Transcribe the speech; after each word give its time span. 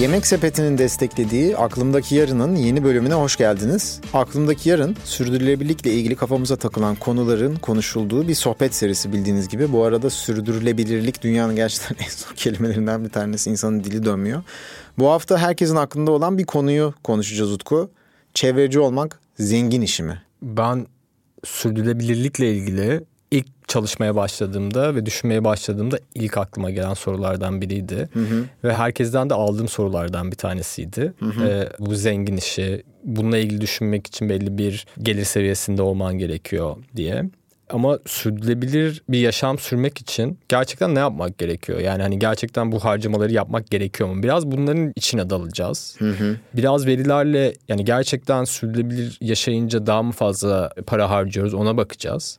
Yemek 0.00 0.26
Sepeti'nin 0.26 0.78
desteklediği 0.78 1.56
Aklımdaki 1.56 2.14
Yarın'ın 2.14 2.56
yeni 2.56 2.84
bölümüne 2.84 3.14
hoş 3.14 3.36
geldiniz. 3.36 4.00
Aklımdaki 4.12 4.68
Yarın, 4.68 4.96
sürdürülebilirlikle 5.04 5.92
ilgili 5.92 6.16
kafamıza 6.16 6.56
takılan 6.56 6.94
konuların 6.94 7.56
konuşulduğu 7.56 8.28
bir 8.28 8.34
sohbet 8.34 8.74
serisi 8.74 9.12
bildiğiniz 9.12 9.48
gibi. 9.48 9.72
Bu 9.72 9.84
arada 9.84 10.10
sürdürülebilirlik 10.10 11.22
dünyanın 11.22 11.56
gerçekten 11.56 11.96
en 12.04 12.10
zor 12.10 12.36
kelimelerinden 12.36 13.04
bir 13.04 13.10
tanesi. 13.10 13.50
İnsanın 13.50 13.84
dili 13.84 14.04
dönmüyor. 14.04 14.42
Bu 14.98 15.08
hafta 15.08 15.38
herkesin 15.38 15.76
aklında 15.76 16.10
olan 16.10 16.38
bir 16.38 16.44
konuyu 16.44 16.94
konuşacağız 17.04 17.52
Utku. 17.52 17.90
Çevreci 18.34 18.80
olmak 18.80 19.20
zengin 19.38 19.82
işi 19.82 20.02
mi? 20.02 20.22
Ben 20.42 20.86
sürdürülebilirlikle 21.44 22.52
ilgili 22.52 23.04
ilk 23.30 23.46
çalışmaya 23.68 24.16
başladığımda 24.16 24.94
ve 24.94 25.06
düşünmeye 25.06 25.44
başladığımda 25.44 25.98
ilk 26.14 26.38
aklıma 26.38 26.70
gelen 26.70 26.94
sorulardan 26.94 27.60
biriydi. 27.60 28.08
Hı 28.12 28.20
hı. 28.20 28.44
Ve 28.64 28.74
herkesten 28.74 29.30
de 29.30 29.34
aldığım 29.34 29.68
sorulardan 29.68 30.30
bir 30.30 30.36
tanesiydi. 30.36 31.12
Hı 31.18 31.26
hı. 31.26 31.48
Ee, 31.48 31.68
bu 31.78 31.94
zengin 31.94 32.36
işi, 32.36 32.82
bununla 33.04 33.38
ilgili 33.38 33.60
düşünmek 33.60 34.06
için 34.06 34.28
belli 34.28 34.58
bir 34.58 34.86
gelir 35.02 35.24
seviyesinde 35.24 35.82
olman 35.82 36.18
gerekiyor 36.18 36.76
diye. 36.96 37.24
Ama 37.70 37.98
sürdürülebilir 38.06 39.02
bir 39.08 39.18
yaşam 39.18 39.58
sürmek 39.58 39.98
için 39.98 40.38
gerçekten 40.48 40.94
ne 40.94 40.98
yapmak 40.98 41.38
gerekiyor? 41.38 41.78
Yani 41.78 42.02
hani 42.02 42.18
gerçekten 42.18 42.72
bu 42.72 42.84
harcamaları 42.84 43.32
yapmak 43.32 43.70
gerekiyor 43.70 44.08
mu? 44.08 44.22
Biraz 44.22 44.46
bunların 44.46 44.92
içine 44.96 45.30
dalacağız. 45.30 45.96
Hı 45.98 46.10
hı. 46.10 46.36
Biraz 46.54 46.86
verilerle 46.86 47.52
yani 47.68 47.84
gerçekten 47.84 48.44
sürdürülebilir 48.44 49.18
yaşayınca 49.20 49.86
daha 49.86 50.02
mı 50.02 50.12
fazla 50.12 50.70
para 50.86 51.10
harcıyoruz 51.10 51.54
ona 51.54 51.76
bakacağız 51.76 52.38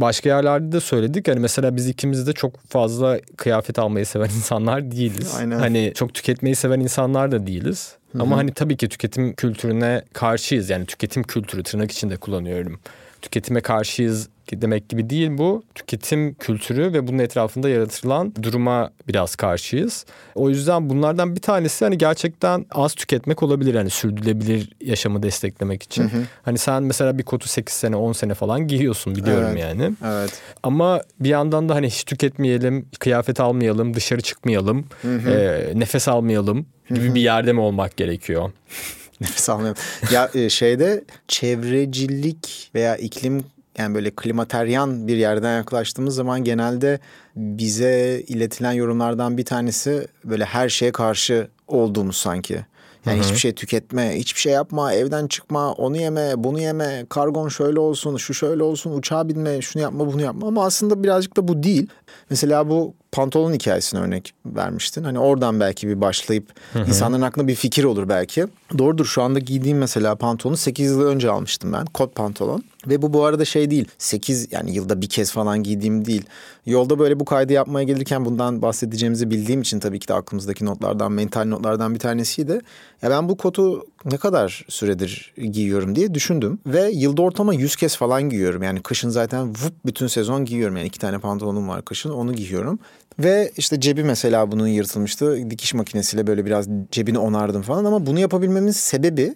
başka 0.00 0.28
yerlerde 0.28 0.72
de 0.72 0.80
söyledik. 0.80 1.28
Yani 1.28 1.40
mesela 1.40 1.76
biz 1.76 1.88
ikimiz 1.88 2.26
de 2.26 2.32
çok 2.32 2.60
fazla 2.68 3.20
kıyafet 3.36 3.78
almayı 3.78 4.06
seven 4.06 4.30
insanlar 4.36 4.90
değiliz. 4.90 5.34
Aynen. 5.38 5.58
Hani 5.58 5.92
çok 5.94 6.14
tüketmeyi 6.14 6.56
seven 6.56 6.80
insanlar 6.80 7.32
da 7.32 7.46
değiliz. 7.46 7.94
Hı-hı. 8.12 8.22
Ama 8.22 8.36
hani 8.36 8.52
tabii 8.52 8.76
ki 8.76 8.88
tüketim 8.88 9.34
kültürüne 9.34 10.02
karşıyız. 10.12 10.70
Yani 10.70 10.86
tüketim 10.86 11.22
kültürü 11.22 11.62
tırnak 11.62 11.92
içinde 11.92 12.16
kullanıyorum. 12.16 12.80
Tüketime 13.22 13.60
karşıyız 13.60 14.28
demek 14.62 14.88
gibi 14.88 15.10
değil 15.10 15.30
bu. 15.38 15.62
Tüketim 15.74 16.34
kültürü 16.34 16.92
ve 16.92 17.06
bunun 17.08 17.18
etrafında 17.18 17.68
yaratılan 17.68 18.34
duruma 18.42 18.90
biraz 19.08 19.36
karşıyız. 19.36 20.06
O 20.34 20.50
yüzden 20.50 20.90
bunlardan 20.90 21.36
bir 21.36 21.40
tanesi 21.40 21.84
hani 21.84 21.98
gerçekten 21.98 22.66
az 22.70 22.94
tüketmek 22.94 23.42
olabilir. 23.42 23.74
Hani 23.74 23.90
sürdürülebilir 23.90 24.72
yaşamı 24.80 25.22
desteklemek 25.22 25.82
için. 25.82 26.02
Hı 26.02 26.16
hı. 26.16 26.22
Hani 26.42 26.58
sen 26.58 26.82
mesela 26.82 27.18
bir 27.18 27.22
kotu 27.22 27.48
8 27.48 27.74
sene 27.74 27.96
10 27.96 28.12
sene 28.12 28.34
falan 28.34 28.66
giyiyorsun 28.66 29.14
biliyorum 29.14 29.48
evet. 29.50 29.60
yani. 29.60 29.92
Evet. 30.04 30.40
Ama 30.62 31.00
bir 31.20 31.28
yandan 31.28 31.68
da 31.68 31.74
hani 31.74 31.86
hiç 31.86 32.04
tüketmeyelim, 32.04 32.88
kıyafet 32.98 33.40
almayalım, 33.40 33.94
dışarı 33.94 34.20
çıkmayalım, 34.20 34.86
hı 35.02 35.16
hı. 35.16 35.30
E, 35.30 35.72
nefes 35.80 36.08
almayalım 36.08 36.66
gibi 36.88 37.14
bir 37.14 37.20
yerde 37.20 37.52
mi 37.52 37.60
olmak 37.60 37.96
gerekiyor? 37.96 38.52
nefes 39.20 39.48
almayalım. 39.48 39.76
ya 40.12 40.50
şeyde 40.50 41.04
çevrecilik 41.28 42.70
veya 42.74 42.96
iklim 42.96 43.44
yani 43.78 43.94
böyle 43.94 44.10
klimateryan 44.10 45.08
bir 45.08 45.16
yerden 45.16 45.56
yaklaştığımız 45.56 46.14
zaman 46.14 46.44
genelde 46.44 47.00
bize 47.36 48.22
iletilen 48.26 48.72
yorumlardan 48.72 49.38
bir 49.38 49.44
tanesi 49.44 50.08
böyle 50.24 50.44
her 50.44 50.68
şeye 50.68 50.92
karşı 50.92 51.48
olduğumuz 51.68 52.16
sanki. 52.16 52.64
Yani 53.06 53.16
Hı-hı. 53.16 53.24
hiçbir 53.24 53.38
şey 53.38 53.52
tüketme, 53.52 54.18
hiçbir 54.18 54.40
şey 54.40 54.52
yapma, 54.52 54.92
evden 54.92 55.26
çıkma, 55.26 55.72
onu 55.72 55.96
yeme, 55.96 56.32
bunu 56.36 56.60
yeme, 56.60 57.06
kargon 57.08 57.48
şöyle 57.48 57.80
olsun, 57.80 58.16
şu 58.16 58.34
şöyle 58.34 58.62
olsun, 58.62 58.98
uçağa 58.98 59.28
binme, 59.28 59.62
şunu 59.62 59.82
yapma, 59.82 60.12
bunu 60.12 60.22
yapma. 60.22 60.46
Ama 60.48 60.64
aslında 60.64 61.02
birazcık 61.02 61.36
da 61.36 61.48
bu 61.48 61.62
değil. 61.62 61.86
Mesela 62.30 62.68
bu 62.68 62.94
pantolon 63.12 63.52
hikayesine 63.52 64.00
örnek 64.00 64.34
vermiştin. 64.46 65.04
Hani 65.04 65.18
oradan 65.18 65.60
belki 65.60 65.88
bir 65.88 66.00
başlayıp 66.00 66.48
Hı-hı. 66.72 66.88
insanların 66.88 67.22
aklına 67.22 67.48
bir 67.48 67.54
fikir 67.54 67.84
olur 67.84 68.08
belki. 68.08 68.46
Doğrudur 68.78 69.04
şu 69.04 69.22
anda 69.22 69.38
giydiğim 69.38 69.78
mesela 69.78 70.14
pantolonu 70.14 70.56
8 70.56 70.90
yıl 70.90 71.02
önce 71.02 71.30
almıştım 71.30 71.72
ben. 71.72 71.84
Kot 71.84 72.14
pantolon. 72.14 72.64
Ve 72.86 73.02
bu 73.02 73.12
bu 73.12 73.24
arada 73.24 73.44
şey 73.44 73.70
değil 73.70 73.88
8 73.98 74.52
yani 74.52 74.74
yılda 74.74 75.00
bir 75.00 75.08
kez 75.08 75.32
falan 75.32 75.62
giydiğim 75.62 76.04
değil. 76.04 76.22
Yolda 76.66 76.98
böyle 76.98 77.20
bu 77.20 77.24
kaydı 77.24 77.52
yapmaya 77.52 77.84
gelirken 77.84 78.24
bundan 78.24 78.62
bahsedeceğimizi 78.62 79.30
bildiğim 79.30 79.60
için 79.60 79.80
tabii 79.80 79.98
ki 79.98 80.08
de 80.08 80.14
aklımızdaki 80.14 80.64
notlardan, 80.64 81.12
mental 81.12 81.44
notlardan 81.44 81.94
bir 81.94 81.98
tanesiydi. 81.98 82.60
Ya 83.02 83.10
ben 83.10 83.28
bu 83.28 83.36
kotu 83.36 83.86
ne 84.04 84.16
kadar 84.16 84.64
süredir 84.68 85.34
giyiyorum 85.52 85.96
diye 85.96 86.14
düşündüm. 86.14 86.58
Ve 86.66 86.90
yılda 86.90 87.22
ortama 87.22 87.54
100 87.54 87.76
kez 87.76 87.96
falan 87.96 88.22
giyiyorum. 88.22 88.62
Yani 88.62 88.82
kışın 88.82 89.08
zaten 89.08 89.48
vup 89.48 89.74
bütün 89.86 90.06
sezon 90.06 90.44
giyiyorum. 90.44 90.76
Yani 90.76 90.86
iki 90.86 90.98
tane 90.98 91.18
pantolonum 91.18 91.68
var 91.68 91.84
kışın 91.84 92.03
onu 92.10 92.32
giyiyorum. 92.32 92.78
Ve 93.18 93.52
işte 93.56 93.80
cebi 93.80 94.04
mesela 94.04 94.52
bunun 94.52 94.66
yırtılmıştı. 94.66 95.50
Dikiş 95.50 95.74
makinesiyle 95.74 96.26
böyle 96.26 96.46
biraz 96.46 96.68
cebini 96.92 97.18
onardım 97.18 97.62
falan. 97.62 97.84
Ama 97.84 98.06
bunu 98.06 98.20
yapabilmemin 98.20 98.70
sebebi 98.70 99.34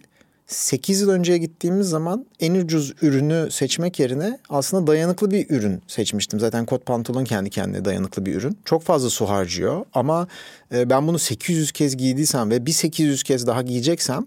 8 0.48 1.00
yıl 1.00 1.08
önceye 1.08 1.38
gittiğimiz 1.38 1.88
zaman 1.88 2.26
en 2.40 2.54
ucuz 2.54 2.94
ürünü 3.02 3.50
seçmek 3.50 4.00
yerine 4.00 4.38
aslında 4.48 4.86
dayanıklı 4.86 5.30
bir 5.30 5.50
ürün 5.50 5.82
seçmiştim. 5.86 6.40
Zaten 6.40 6.66
kot 6.66 6.86
pantolon 6.86 7.24
kendi 7.24 7.50
kendine 7.50 7.84
dayanıklı 7.84 8.26
bir 8.26 8.34
ürün. 8.34 8.58
Çok 8.64 8.82
fazla 8.82 9.10
su 9.10 9.28
harcıyor 9.28 9.84
ama 9.94 10.28
e, 10.74 10.90
ben 10.90 11.06
bunu 11.06 11.18
800 11.18 11.72
kez 11.72 11.96
giydiysem 11.96 12.50
ve 12.50 12.66
bir 12.66 12.72
800 12.72 13.22
kez 13.22 13.46
daha 13.46 13.62
giyeceksem 13.62 14.26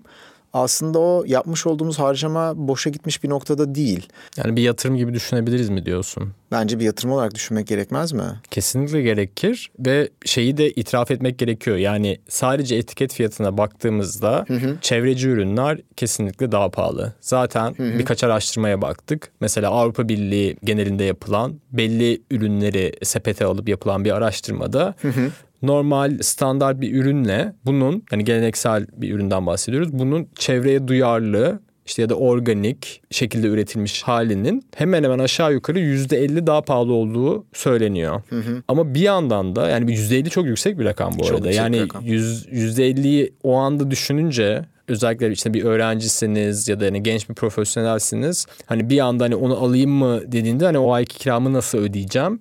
aslında 0.53 0.99
o 0.99 1.23
yapmış 1.27 1.67
olduğumuz 1.67 1.99
harcama 1.99 2.53
boşa 2.55 2.89
gitmiş 2.89 3.23
bir 3.23 3.29
noktada 3.29 3.75
değil. 3.75 4.07
Yani 4.37 4.55
bir 4.55 4.61
yatırım 4.61 4.97
gibi 4.97 5.13
düşünebiliriz 5.13 5.69
mi 5.69 5.85
diyorsun? 5.85 6.33
Bence 6.51 6.79
bir 6.79 6.85
yatırım 6.85 7.11
olarak 7.11 7.35
düşünmek 7.35 7.67
gerekmez 7.67 8.11
mi? 8.11 8.23
Kesinlikle 8.51 9.01
gerekir 9.01 9.71
ve 9.79 10.09
şeyi 10.25 10.57
de 10.57 10.71
itiraf 10.71 11.11
etmek 11.11 11.39
gerekiyor. 11.39 11.77
Yani 11.77 12.17
sadece 12.29 12.75
etiket 12.75 13.13
fiyatına 13.13 13.57
baktığımızda 13.57 14.45
hı 14.47 14.53
hı. 14.53 14.77
çevreci 14.81 15.29
ürünler 15.29 15.81
kesinlikle 15.95 16.51
daha 16.51 16.69
pahalı. 16.69 17.13
Zaten 17.21 17.73
hı 17.77 17.83
hı. 17.83 17.99
birkaç 17.99 18.23
araştırmaya 18.23 18.81
baktık. 18.81 19.31
Mesela 19.39 19.69
Avrupa 19.69 20.09
Birliği 20.09 20.57
genelinde 20.63 21.03
yapılan 21.03 21.59
belli 21.71 22.21
ürünleri 22.31 22.93
sepete 23.03 23.45
alıp 23.45 23.69
yapılan 23.69 24.05
bir 24.05 24.11
araştırmada 24.11 24.95
hı 25.01 25.07
hı 25.07 25.31
normal 25.61 26.17
standart 26.21 26.81
bir 26.81 26.95
ürünle 26.95 27.53
bunun 27.65 28.03
hani 28.09 28.23
geleneksel 28.23 28.87
bir 28.93 29.13
üründen 29.13 29.45
bahsediyoruz. 29.45 29.93
Bunun 29.93 30.27
çevreye 30.35 30.87
duyarlı 30.87 31.59
işte 31.85 32.01
ya 32.01 32.09
da 32.09 32.15
organik 32.15 33.01
şekilde 33.11 33.47
üretilmiş 33.47 34.03
halinin 34.03 34.63
hemen 34.75 35.03
hemen 35.03 35.19
aşağı 35.19 35.53
yukarı 35.53 35.79
%50 35.79 36.47
daha 36.47 36.61
pahalı 36.61 36.93
olduğu 36.93 37.45
söyleniyor. 37.53 38.21
Hı 38.29 38.39
hı. 38.39 38.63
Ama 38.67 38.93
bir 38.93 38.99
yandan 38.99 39.55
da 39.55 39.69
yani 39.69 39.91
%50 39.91 40.29
çok 40.29 40.45
yüksek 40.45 40.79
bir 40.79 40.85
rakam 40.85 41.13
bu 41.19 41.23
çok 41.23 41.37
arada. 41.37 41.51
Yani 41.51 41.81
rakam. 41.81 42.05
%50'yi 42.05 43.33
o 43.43 43.55
anda 43.55 43.91
düşününce 43.91 44.65
özellikle 44.87 45.31
işte 45.31 45.53
bir 45.53 45.63
öğrencisiniz 45.63 46.67
ya 46.67 46.79
da 46.79 46.85
hani 46.85 47.03
genç 47.03 47.29
bir 47.29 47.33
profesyonelsiniz. 47.33 48.45
Hani 48.65 48.89
bir 48.89 48.99
anda 48.99 49.23
hani 49.23 49.35
onu 49.35 49.57
alayım 49.57 49.91
mı 49.91 50.21
dediğinde 50.31 50.65
hani 50.65 50.77
o 50.77 50.93
ayki 50.93 51.17
kiramı 51.17 51.53
nasıl 51.53 51.77
ödeyeceğim? 51.77 52.39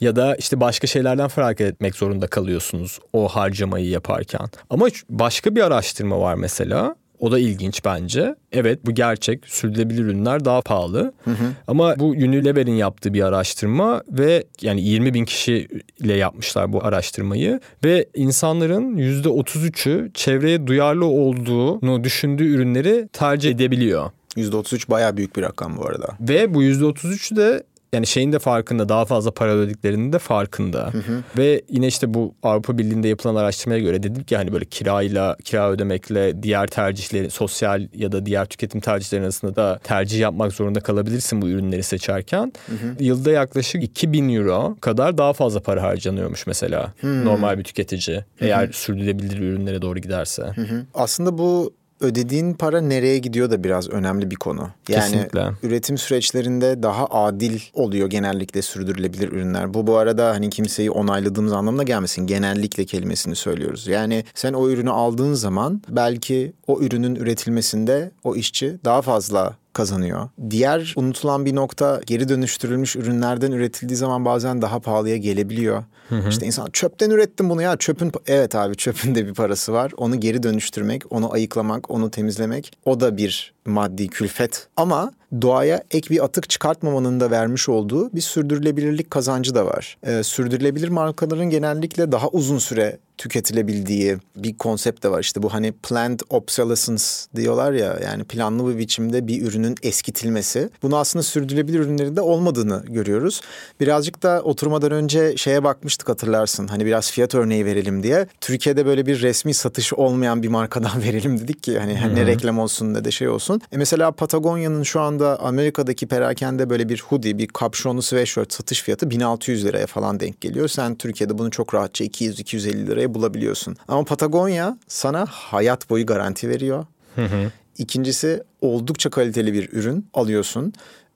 Ya 0.00 0.16
da 0.16 0.34
işte 0.34 0.60
başka 0.60 0.86
şeylerden 0.86 1.28
feragat 1.28 1.60
etmek 1.60 1.94
zorunda 1.94 2.26
kalıyorsunuz 2.26 2.98
o 3.12 3.28
harcamayı 3.28 3.88
yaparken. 3.88 4.46
Ama 4.70 4.86
başka 5.10 5.56
bir 5.56 5.60
araştırma 5.62 6.20
var 6.20 6.34
mesela. 6.34 6.94
O 7.20 7.32
da 7.32 7.38
ilginç 7.38 7.84
bence. 7.84 8.34
Evet 8.52 8.86
bu 8.86 8.94
gerçek. 8.94 9.46
Sürdürülebilir 9.46 10.04
ürünler 10.04 10.44
daha 10.44 10.60
pahalı. 10.60 11.12
Hı 11.24 11.30
hı. 11.30 11.52
Ama 11.66 11.94
bu 11.98 12.06
Unilever'in 12.08 12.74
yaptığı 12.74 13.14
bir 13.14 13.22
araştırma 13.22 14.02
ve 14.08 14.44
yani 14.62 14.82
20 14.82 15.14
bin 15.14 15.24
kişiyle 15.24 16.14
yapmışlar 16.14 16.72
bu 16.72 16.84
araştırmayı. 16.84 17.60
Ve 17.84 18.06
insanların 18.14 18.96
%33'ü 18.96 20.12
çevreye 20.14 20.66
duyarlı 20.66 21.04
olduğunu 21.04 22.04
düşündüğü 22.04 22.54
ürünleri 22.54 23.08
tercih 23.12 23.50
edebiliyor. 23.50 24.10
%33 24.36 24.90
bayağı 24.90 25.16
büyük 25.16 25.36
bir 25.36 25.42
rakam 25.42 25.76
bu 25.76 25.86
arada. 25.86 26.08
Ve 26.20 26.54
bu 26.54 26.62
%33'ü 26.62 27.36
de 27.36 27.62
yani 27.92 28.06
şeyin 28.06 28.32
de 28.32 28.38
farkında 28.38 28.88
daha 28.88 29.04
fazla 29.04 29.30
para 29.30 29.50
ödediklerinin 29.50 30.12
de 30.12 30.18
farkında. 30.18 30.90
Hı 30.92 30.98
hı. 30.98 31.22
Ve 31.38 31.62
yine 31.68 31.86
işte 31.86 32.14
bu 32.14 32.34
Avrupa 32.42 32.78
Birliği'nde 32.78 33.08
yapılan 33.08 33.34
araştırmaya 33.34 33.80
göre 33.80 34.02
dedik 34.02 34.28
ki 34.28 34.36
hani 34.36 34.52
böyle 34.52 34.64
kirayla 34.64 35.36
kira 35.44 35.70
ödemekle 35.70 36.42
diğer 36.42 36.66
tercihleri 36.66 37.30
sosyal 37.30 37.88
ya 37.94 38.12
da 38.12 38.26
diğer 38.26 38.46
tüketim 38.46 38.80
tercihleri 38.80 39.22
arasında 39.22 39.56
da 39.56 39.80
tercih 39.84 40.20
yapmak 40.20 40.52
zorunda 40.52 40.80
kalabilirsin 40.80 41.42
bu 41.42 41.48
ürünleri 41.48 41.82
seçerken. 41.82 42.52
Hı 42.66 42.72
hı. 42.72 43.04
Yılda 43.04 43.30
yaklaşık 43.30 43.82
2000 43.82 44.34
euro 44.34 44.76
kadar 44.80 45.18
daha 45.18 45.32
fazla 45.32 45.60
para 45.60 45.82
harcanıyormuş 45.82 46.46
mesela 46.46 46.92
hı. 47.00 47.24
normal 47.24 47.58
bir 47.58 47.64
tüketici 47.64 48.16
hı 48.16 48.20
hı. 48.20 48.24
eğer 48.44 48.72
sürdürülebilir 48.72 49.38
ürünlere 49.38 49.82
doğru 49.82 49.98
giderse. 49.98 50.42
Hı 50.42 50.60
hı. 50.60 50.86
Aslında 50.94 51.38
bu 51.38 51.79
ödediğin 52.00 52.54
para 52.54 52.80
nereye 52.80 53.18
gidiyor 53.18 53.50
da 53.50 53.64
biraz 53.64 53.88
önemli 53.88 54.30
bir 54.30 54.36
konu. 54.36 54.68
Yani 54.88 55.00
Kesinlikle. 55.00 55.50
üretim 55.62 55.98
süreçlerinde 55.98 56.82
daha 56.82 57.06
adil 57.06 57.60
oluyor 57.74 58.10
genellikle 58.10 58.62
sürdürülebilir 58.62 59.32
ürünler. 59.32 59.74
Bu 59.74 59.86
bu 59.86 59.96
arada 59.96 60.30
hani 60.30 60.50
kimseyi 60.50 60.90
onayladığımız 60.90 61.52
anlamına 61.52 61.82
gelmesin. 61.82 62.26
Genellikle 62.26 62.84
kelimesini 62.84 63.36
söylüyoruz. 63.36 63.86
Yani 63.86 64.24
sen 64.34 64.52
o 64.52 64.68
ürünü 64.68 64.90
aldığın 64.90 65.34
zaman 65.34 65.82
belki 65.88 66.52
o 66.66 66.80
ürünün 66.80 67.14
üretilmesinde 67.14 68.10
o 68.24 68.36
işçi 68.36 68.78
daha 68.84 69.02
fazla 69.02 69.56
kazanıyor. 69.72 70.28
Diğer 70.50 70.94
unutulan 70.96 71.44
bir 71.44 71.54
nokta 71.54 72.00
geri 72.06 72.28
dönüştürülmüş 72.28 72.96
ürünlerden 72.96 73.52
üretildiği 73.52 73.96
zaman 73.96 74.24
bazen 74.24 74.62
daha 74.62 74.80
pahalıya 74.80 75.16
gelebiliyor. 75.16 75.84
Hı 76.08 76.16
hı. 76.16 76.28
İşte 76.28 76.46
insan 76.46 76.70
çöpten 76.72 77.10
ürettim 77.10 77.50
bunu 77.50 77.62
ya 77.62 77.76
çöpün 77.76 78.12
evet 78.26 78.54
abi 78.54 78.76
çöpün 78.76 79.14
de 79.14 79.26
bir 79.26 79.34
parası 79.34 79.72
var. 79.72 79.92
Onu 79.96 80.20
geri 80.20 80.42
dönüştürmek, 80.42 81.12
onu 81.12 81.32
ayıklamak, 81.32 81.90
onu 81.90 82.10
temizlemek 82.10 82.72
o 82.84 83.00
da 83.00 83.16
bir 83.16 83.54
maddi 83.66 84.08
külfet. 84.08 84.68
Ama 84.76 85.12
doğaya 85.42 85.84
ek 85.90 86.10
bir 86.10 86.24
atık 86.24 86.50
çıkartmamanın 86.50 87.20
da 87.20 87.30
vermiş 87.30 87.68
olduğu 87.68 88.12
bir 88.12 88.20
sürdürülebilirlik 88.20 89.10
kazancı 89.10 89.54
da 89.54 89.66
var. 89.66 89.98
Ee, 90.06 90.22
sürdürülebilir 90.22 90.88
markaların 90.88 91.50
genellikle 91.50 92.12
daha 92.12 92.28
uzun 92.28 92.58
süre 92.58 92.98
tüketilebildiği 93.20 94.18
bir 94.36 94.58
konsept 94.58 95.02
de 95.02 95.10
var. 95.10 95.20
İşte 95.20 95.42
bu 95.42 95.52
hani 95.52 95.72
planned 95.72 96.20
obsolescence 96.30 97.04
diyorlar 97.36 97.72
ya 97.72 97.98
yani 98.04 98.24
planlı 98.24 98.74
bir 98.74 98.78
biçimde 98.78 99.26
bir 99.26 99.42
ürünün 99.42 99.74
eskitilmesi. 99.82 100.70
Bunu 100.82 100.96
aslında 100.96 101.22
sürdürülebilir 101.22 101.80
ürünlerinde 101.80 102.20
olmadığını 102.20 102.84
görüyoruz. 102.88 103.40
Birazcık 103.80 104.22
da 104.22 104.42
oturmadan 104.42 104.90
önce 104.90 105.36
şeye 105.36 105.64
bakmıştık 105.64 106.08
hatırlarsın. 106.08 106.66
Hani 106.66 106.86
biraz 106.86 107.10
fiyat 107.10 107.34
örneği 107.34 107.64
verelim 107.64 108.02
diye. 108.02 108.26
Türkiye'de 108.40 108.86
böyle 108.86 109.06
bir 109.06 109.22
resmi 109.22 109.54
satış 109.54 109.92
olmayan 109.92 110.42
bir 110.42 110.48
markadan 110.48 111.02
verelim 111.04 111.40
dedik 111.40 111.62
ki 111.62 111.78
hani 111.78 112.00
Hı-hı. 112.00 112.14
ne 112.14 112.26
reklam 112.26 112.58
olsun 112.58 112.94
ne 112.94 113.04
de 113.04 113.10
şey 113.10 113.28
olsun. 113.28 113.60
E 113.72 113.76
mesela 113.76 114.12
Patagonya'nın 114.12 114.82
şu 114.82 115.00
anda 115.00 115.19
Amerika'daki 115.26 116.06
perakende 116.06 116.70
böyle 116.70 116.88
bir 116.88 117.02
hoodie, 117.08 117.38
bir 117.38 117.46
kapşonlu 117.46 118.02
sweatshirt 118.02 118.52
satış 118.52 118.82
fiyatı 118.82 119.10
1600 119.10 119.64
liraya 119.64 119.86
falan 119.86 120.20
denk 120.20 120.40
geliyor. 120.40 120.68
Sen 120.68 120.94
Türkiye'de 120.94 121.38
bunu 121.38 121.50
çok 121.50 121.74
rahatça 121.74 122.04
200-250 122.04 122.86
liraya 122.86 123.14
bulabiliyorsun. 123.14 123.76
Ama 123.88 124.04
Patagonya 124.04 124.78
sana 124.88 125.26
hayat 125.26 125.90
boyu 125.90 126.06
garanti 126.06 126.48
veriyor. 126.48 126.86
Hı 127.14 127.24
hı. 127.24 127.50
İkincisi 127.78 128.42
oldukça 128.60 129.10
kaliteli 129.10 129.52
bir 129.52 129.72
ürün 129.72 130.06
alıyorsun. 130.14 130.72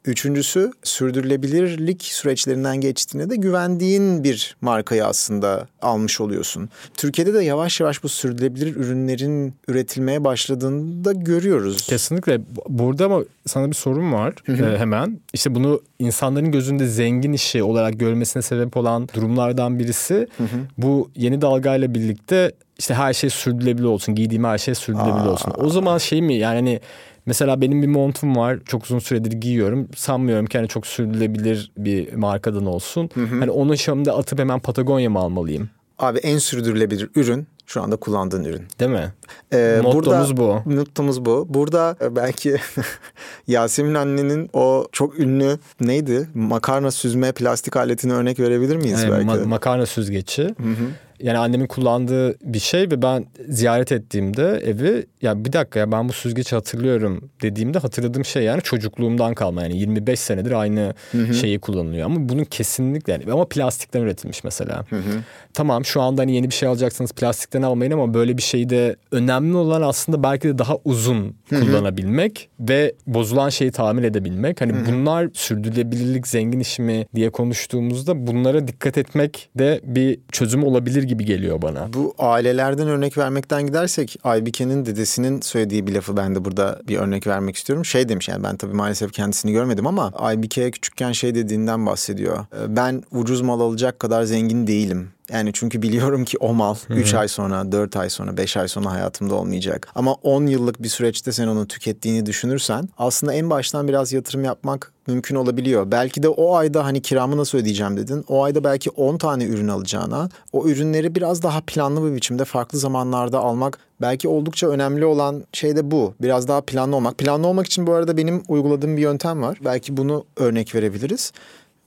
Üçüncüsü 0.06 0.72
sürdürülebilirlik 0.82 2.02
süreçlerinden 2.02 2.80
geçtiğinde 2.80 3.30
de 3.30 3.36
güvendiğin 3.36 4.24
bir 4.24 4.56
markayı 4.60 5.06
aslında 5.06 5.68
almış 5.82 6.20
oluyorsun. 6.20 6.68
Türkiye'de 6.96 7.34
de 7.34 7.44
yavaş 7.44 7.80
yavaş 7.80 8.02
bu 8.02 8.08
sürdürülebilir 8.08 8.76
ürünlerin 8.76 9.54
üretilmeye 9.68 10.24
başladığını 10.24 11.04
da 11.04 11.12
görüyoruz. 11.12 11.86
Kesinlikle. 11.86 12.40
Burada 12.68 13.04
ama 13.04 13.20
sana 13.46 13.68
bir 13.68 13.74
sorun 13.74 14.12
var 14.12 14.34
hı 14.44 14.52
hı. 14.52 14.76
hemen. 14.76 15.20
İşte 15.32 15.54
bunu 15.54 15.80
insanların 15.98 16.52
gözünde 16.52 16.86
zengin 16.86 17.32
işi 17.32 17.62
olarak 17.62 18.00
görmesine 18.00 18.42
sebep 18.42 18.76
olan 18.76 19.08
durumlardan 19.14 19.78
birisi 19.78 20.28
hı 20.36 20.44
hı. 20.44 20.58
bu 20.78 21.10
yeni 21.16 21.40
dalgayla 21.40 21.94
birlikte 21.94 22.52
işte 22.78 22.94
her 22.94 23.12
şey 23.12 23.30
sürdürülebilir 23.30 23.86
olsun. 23.86 24.14
Giydiğim 24.14 24.44
her 24.44 24.58
şey 24.58 24.74
sürdürülebilir 24.74 25.26
Aa. 25.26 25.30
olsun. 25.32 25.52
O 25.56 25.68
zaman 25.68 25.98
şey 25.98 26.22
mi 26.22 26.34
yani 26.34 26.54
hani 26.54 26.80
Mesela 27.26 27.60
benim 27.60 27.82
bir 27.82 27.86
montum 27.86 28.36
var. 28.36 28.58
Çok 28.66 28.84
uzun 28.84 28.98
süredir 28.98 29.32
giyiyorum. 29.32 29.88
Sanmıyorum 29.96 30.46
ki 30.46 30.58
hani 30.58 30.68
çok 30.68 30.86
sürdürülebilir 30.86 31.72
bir 31.76 32.12
markadan 32.12 32.66
olsun. 32.66 33.10
Hı 33.14 33.20
hı. 33.20 33.38
Hani 33.40 33.50
onu 33.50 33.76
şimdi 33.76 34.12
atıp 34.12 34.38
hemen 34.38 34.60
Patagonya 34.60 35.10
mı 35.10 35.18
almalıyım? 35.18 35.70
Abi 35.98 36.18
en 36.18 36.38
sürdürülebilir 36.38 37.10
ürün 37.14 37.46
şu 37.66 37.82
anda 37.82 37.96
kullandığın 37.96 38.44
ürün. 38.44 38.62
Değil 38.80 38.90
mi? 38.90 39.12
Ee, 39.52 39.80
Mottomuz 39.82 40.36
bu. 40.36 40.62
Mottomuz 40.64 41.24
bu. 41.24 41.46
Burada 41.48 41.96
e, 42.00 42.16
belki 42.16 42.56
Yasemin 43.46 43.94
annenin 43.94 44.50
o 44.52 44.86
çok 44.92 45.18
ünlü 45.18 45.58
neydi? 45.80 46.28
Makarna 46.34 46.90
süzme 46.90 47.32
plastik 47.32 47.76
aletini 47.76 48.12
örnek 48.12 48.40
verebilir 48.40 48.76
miyiz 48.76 49.02
yani 49.02 49.12
belki? 49.12 49.26
Ma- 49.26 49.44
makarna 49.44 49.86
süzgeci. 49.86 50.42
Hı 50.42 50.48
hı 50.48 50.86
yani 51.20 51.38
annemin 51.38 51.66
kullandığı 51.66 52.34
bir 52.54 52.58
şey 52.58 52.82
ve 52.82 53.02
ben 53.02 53.26
ziyaret 53.48 53.92
ettiğimde 53.92 54.62
evi 54.64 55.06
ya 55.22 55.44
bir 55.44 55.52
dakika 55.52 55.80
ya 55.80 55.92
ben 55.92 56.08
bu 56.08 56.12
süzgeci 56.12 56.56
hatırlıyorum 56.56 57.30
dediğimde 57.42 57.78
hatırladığım 57.78 58.24
şey 58.24 58.42
yani 58.42 58.62
çocukluğumdan 58.62 59.34
kalma 59.34 59.62
yani 59.62 59.78
25 59.78 60.20
senedir 60.20 60.52
aynı 60.52 60.94
hı 61.12 61.18
hı. 61.18 61.34
şeyi 61.34 61.58
kullanılıyor 61.58 62.06
ama 62.06 62.28
bunun 62.28 62.44
kesinlikle 62.44 63.12
yani 63.12 63.32
ama 63.32 63.48
plastikten 63.48 64.00
üretilmiş 64.00 64.44
mesela. 64.44 64.84
Hı 64.90 64.96
hı. 64.96 65.22
Tamam 65.54 65.84
şu 65.84 66.02
anda 66.02 66.22
hani 66.22 66.34
yeni 66.34 66.48
bir 66.50 66.54
şey 66.54 66.68
alacaksanız 66.68 67.12
plastikten 67.12 67.62
almayın 67.62 67.92
ama 67.92 68.14
böyle 68.14 68.36
bir 68.36 68.42
şeyi 68.42 68.70
de 68.70 68.96
önemli 69.12 69.56
olan 69.56 69.82
aslında 69.82 70.22
belki 70.22 70.48
de 70.48 70.58
daha 70.58 70.76
uzun 70.84 71.34
hı 71.48 71.56
hı. 71.56 71.60
kullanabilmek 71.60 72.48
ve 72.60 72.94
bozulan 73.06 73.48
şeyi 73.48 73.70
tamir 73.70 74.02
edebilmek. 74.02 74.60
Hani 74.60 74.72
hı 74.72 74.76
hı. 74.76 74.86
bunlar 74.86 75.28
sürdürülebilirlik 75.32 76.28
zengin 76.28 76.60
işimi 76.60 77.06
diye 77.14 77.30
konuştuğumuzda 77.30 78.26
bunlara 78.26 78.68
dikkat 78.68 78.98
etmek 78.98 79.48
de 79.58 79.80
bir 79.84 80.18
çözüm 80.32 80.64
olabilir 80.64 81.02
gibi 81.04 81.24
geliyor 81.24 81.62
bana. 81.62 81.92
Bu 81.92 82.14
ailelerden 82.18 82.88
örnek 82.88 83.18
vermekten 83.18 83.66
gidersek 83.66 84.16
Aybike'nin 84.24 84.86
dedesinin 84.86 85.40
söylediği 85.40 85.86
bir 85.86 85.94
lafı 85.94 86.16
ben 86.16 86.34
de 86.34 86.44
burada 86.44 86.80
bir 86.88 86.98
örnek 86.98 87.26
vermek 87.26 87.56
istiyorum. 87.56 87.84
Şey 87.84 88.08
demiş 88.08 88.28
yani 88.28 88.42
ben 88.44 88.56
tabii 88.56 88.74
maalesef 88.74 89.12
kendisini 89.12 89.52
görmedim 89.52 89.86
ama 89.86 90.12
Aybike 90.14 90.70
küçükken 90.70 91.12
şey 91.12 91.34
dediğinden 91.34 91.86
bahsediyor. 91.86 92.38
Ee, 92.38 92.76
ben 92.76 93.02
ucuz 93.12 93.40
mal 93.40 93.60
alacak 93.60 93.98
kadar 93.98 94.22
zengin 94.22 94.66
değilim. 94.66 95.13
Yani 95.32 95.50
çünkü 95.52 95.82
biliyorum 95.82 96.24
ki 96.24 96.38
o 96.38 96.54
mal 96.54 96.74
3 96.90 97.14
ay 97.14 97.28
sonra, 97.28 97.72
4 97.72 97.96
ay 97.96 98.10
sonra, 98.10 98.36
5 98.36 98.56
ay 98.56 98.68
sonra 98.68 98.92
hayatımda 98.92 99.34
olmayacak. 99.34 99.88
Ama 99.94 100.12
10 100.12 100.46
yıllık 100.46 100.82
bir 100.82 100.88
süreçte 100.88 101.32
sen 101.32 101.46
onu 101.46 101.68
tükettiğini 101.68 102.26
düşünürsen 102.26 102.88
aslında 102.98 103.34
en 103.34 103.50
baştan 103.50 103.88
biraz 103.88 104.12
yatırım 104.12 104.44
yapmak 104.44 104.92
mümkün 105.06 105.36
olabiliyor. 105.36 105.90
Belki 105.90 106.22
de 106.22 106.28
o 106.28 106.54
ayda 106.54 106.84
hani 106.84 107.02
kiramı 107.02 107.36
nasıl 107.36 107.58
ödeyeceğim 107.58 107.96
dedin. 107.96 108.24
O 108.28 108.42
ayda 108.42 108.64
belki 108.64 108.90
10 108.90 109.18
tane 109.18 109.44
ürün 109.44 109.68
alacağına 109.68 110.28
o 110.52 110.68
ürünleri 110.68 111.14
biraz 111.14 111.42
daha 111.42 111.60
planlı 111.66 112.10
bir 112.10 112.16
biçimde 112.16 112.44
farklı 112.44 112.78
zamanlarda 112.78 113.38
almak 113.38 113.78
belki 114.00 114.28
oldukça 114.28 114.68
önemli 114.68 115.04
olan 115.04 115.44
şey 115.52 115.76
de 115.76 115.90
bu. 115.90 116.14
Biraz 116.22 116.48
daha 116.48 116.60
planlı 116.60 116.96
olmak. 116.96 117.18
Planlı 117.18 117.46
olmak 117.46 117.66
için 117.66 117.86
bu 117.86 117.92
arada 117.92 118.16
benim 118.16 118.42
uyguladığım 118.48 118.96
bir 118.96 119.02
yöntem 119.02 119.42
var. 119.42 119.58
Belki 119.64 119.96
bunu 119.96 120.24
örnek 120.36 120.74
verebiliriz 120.74 121.32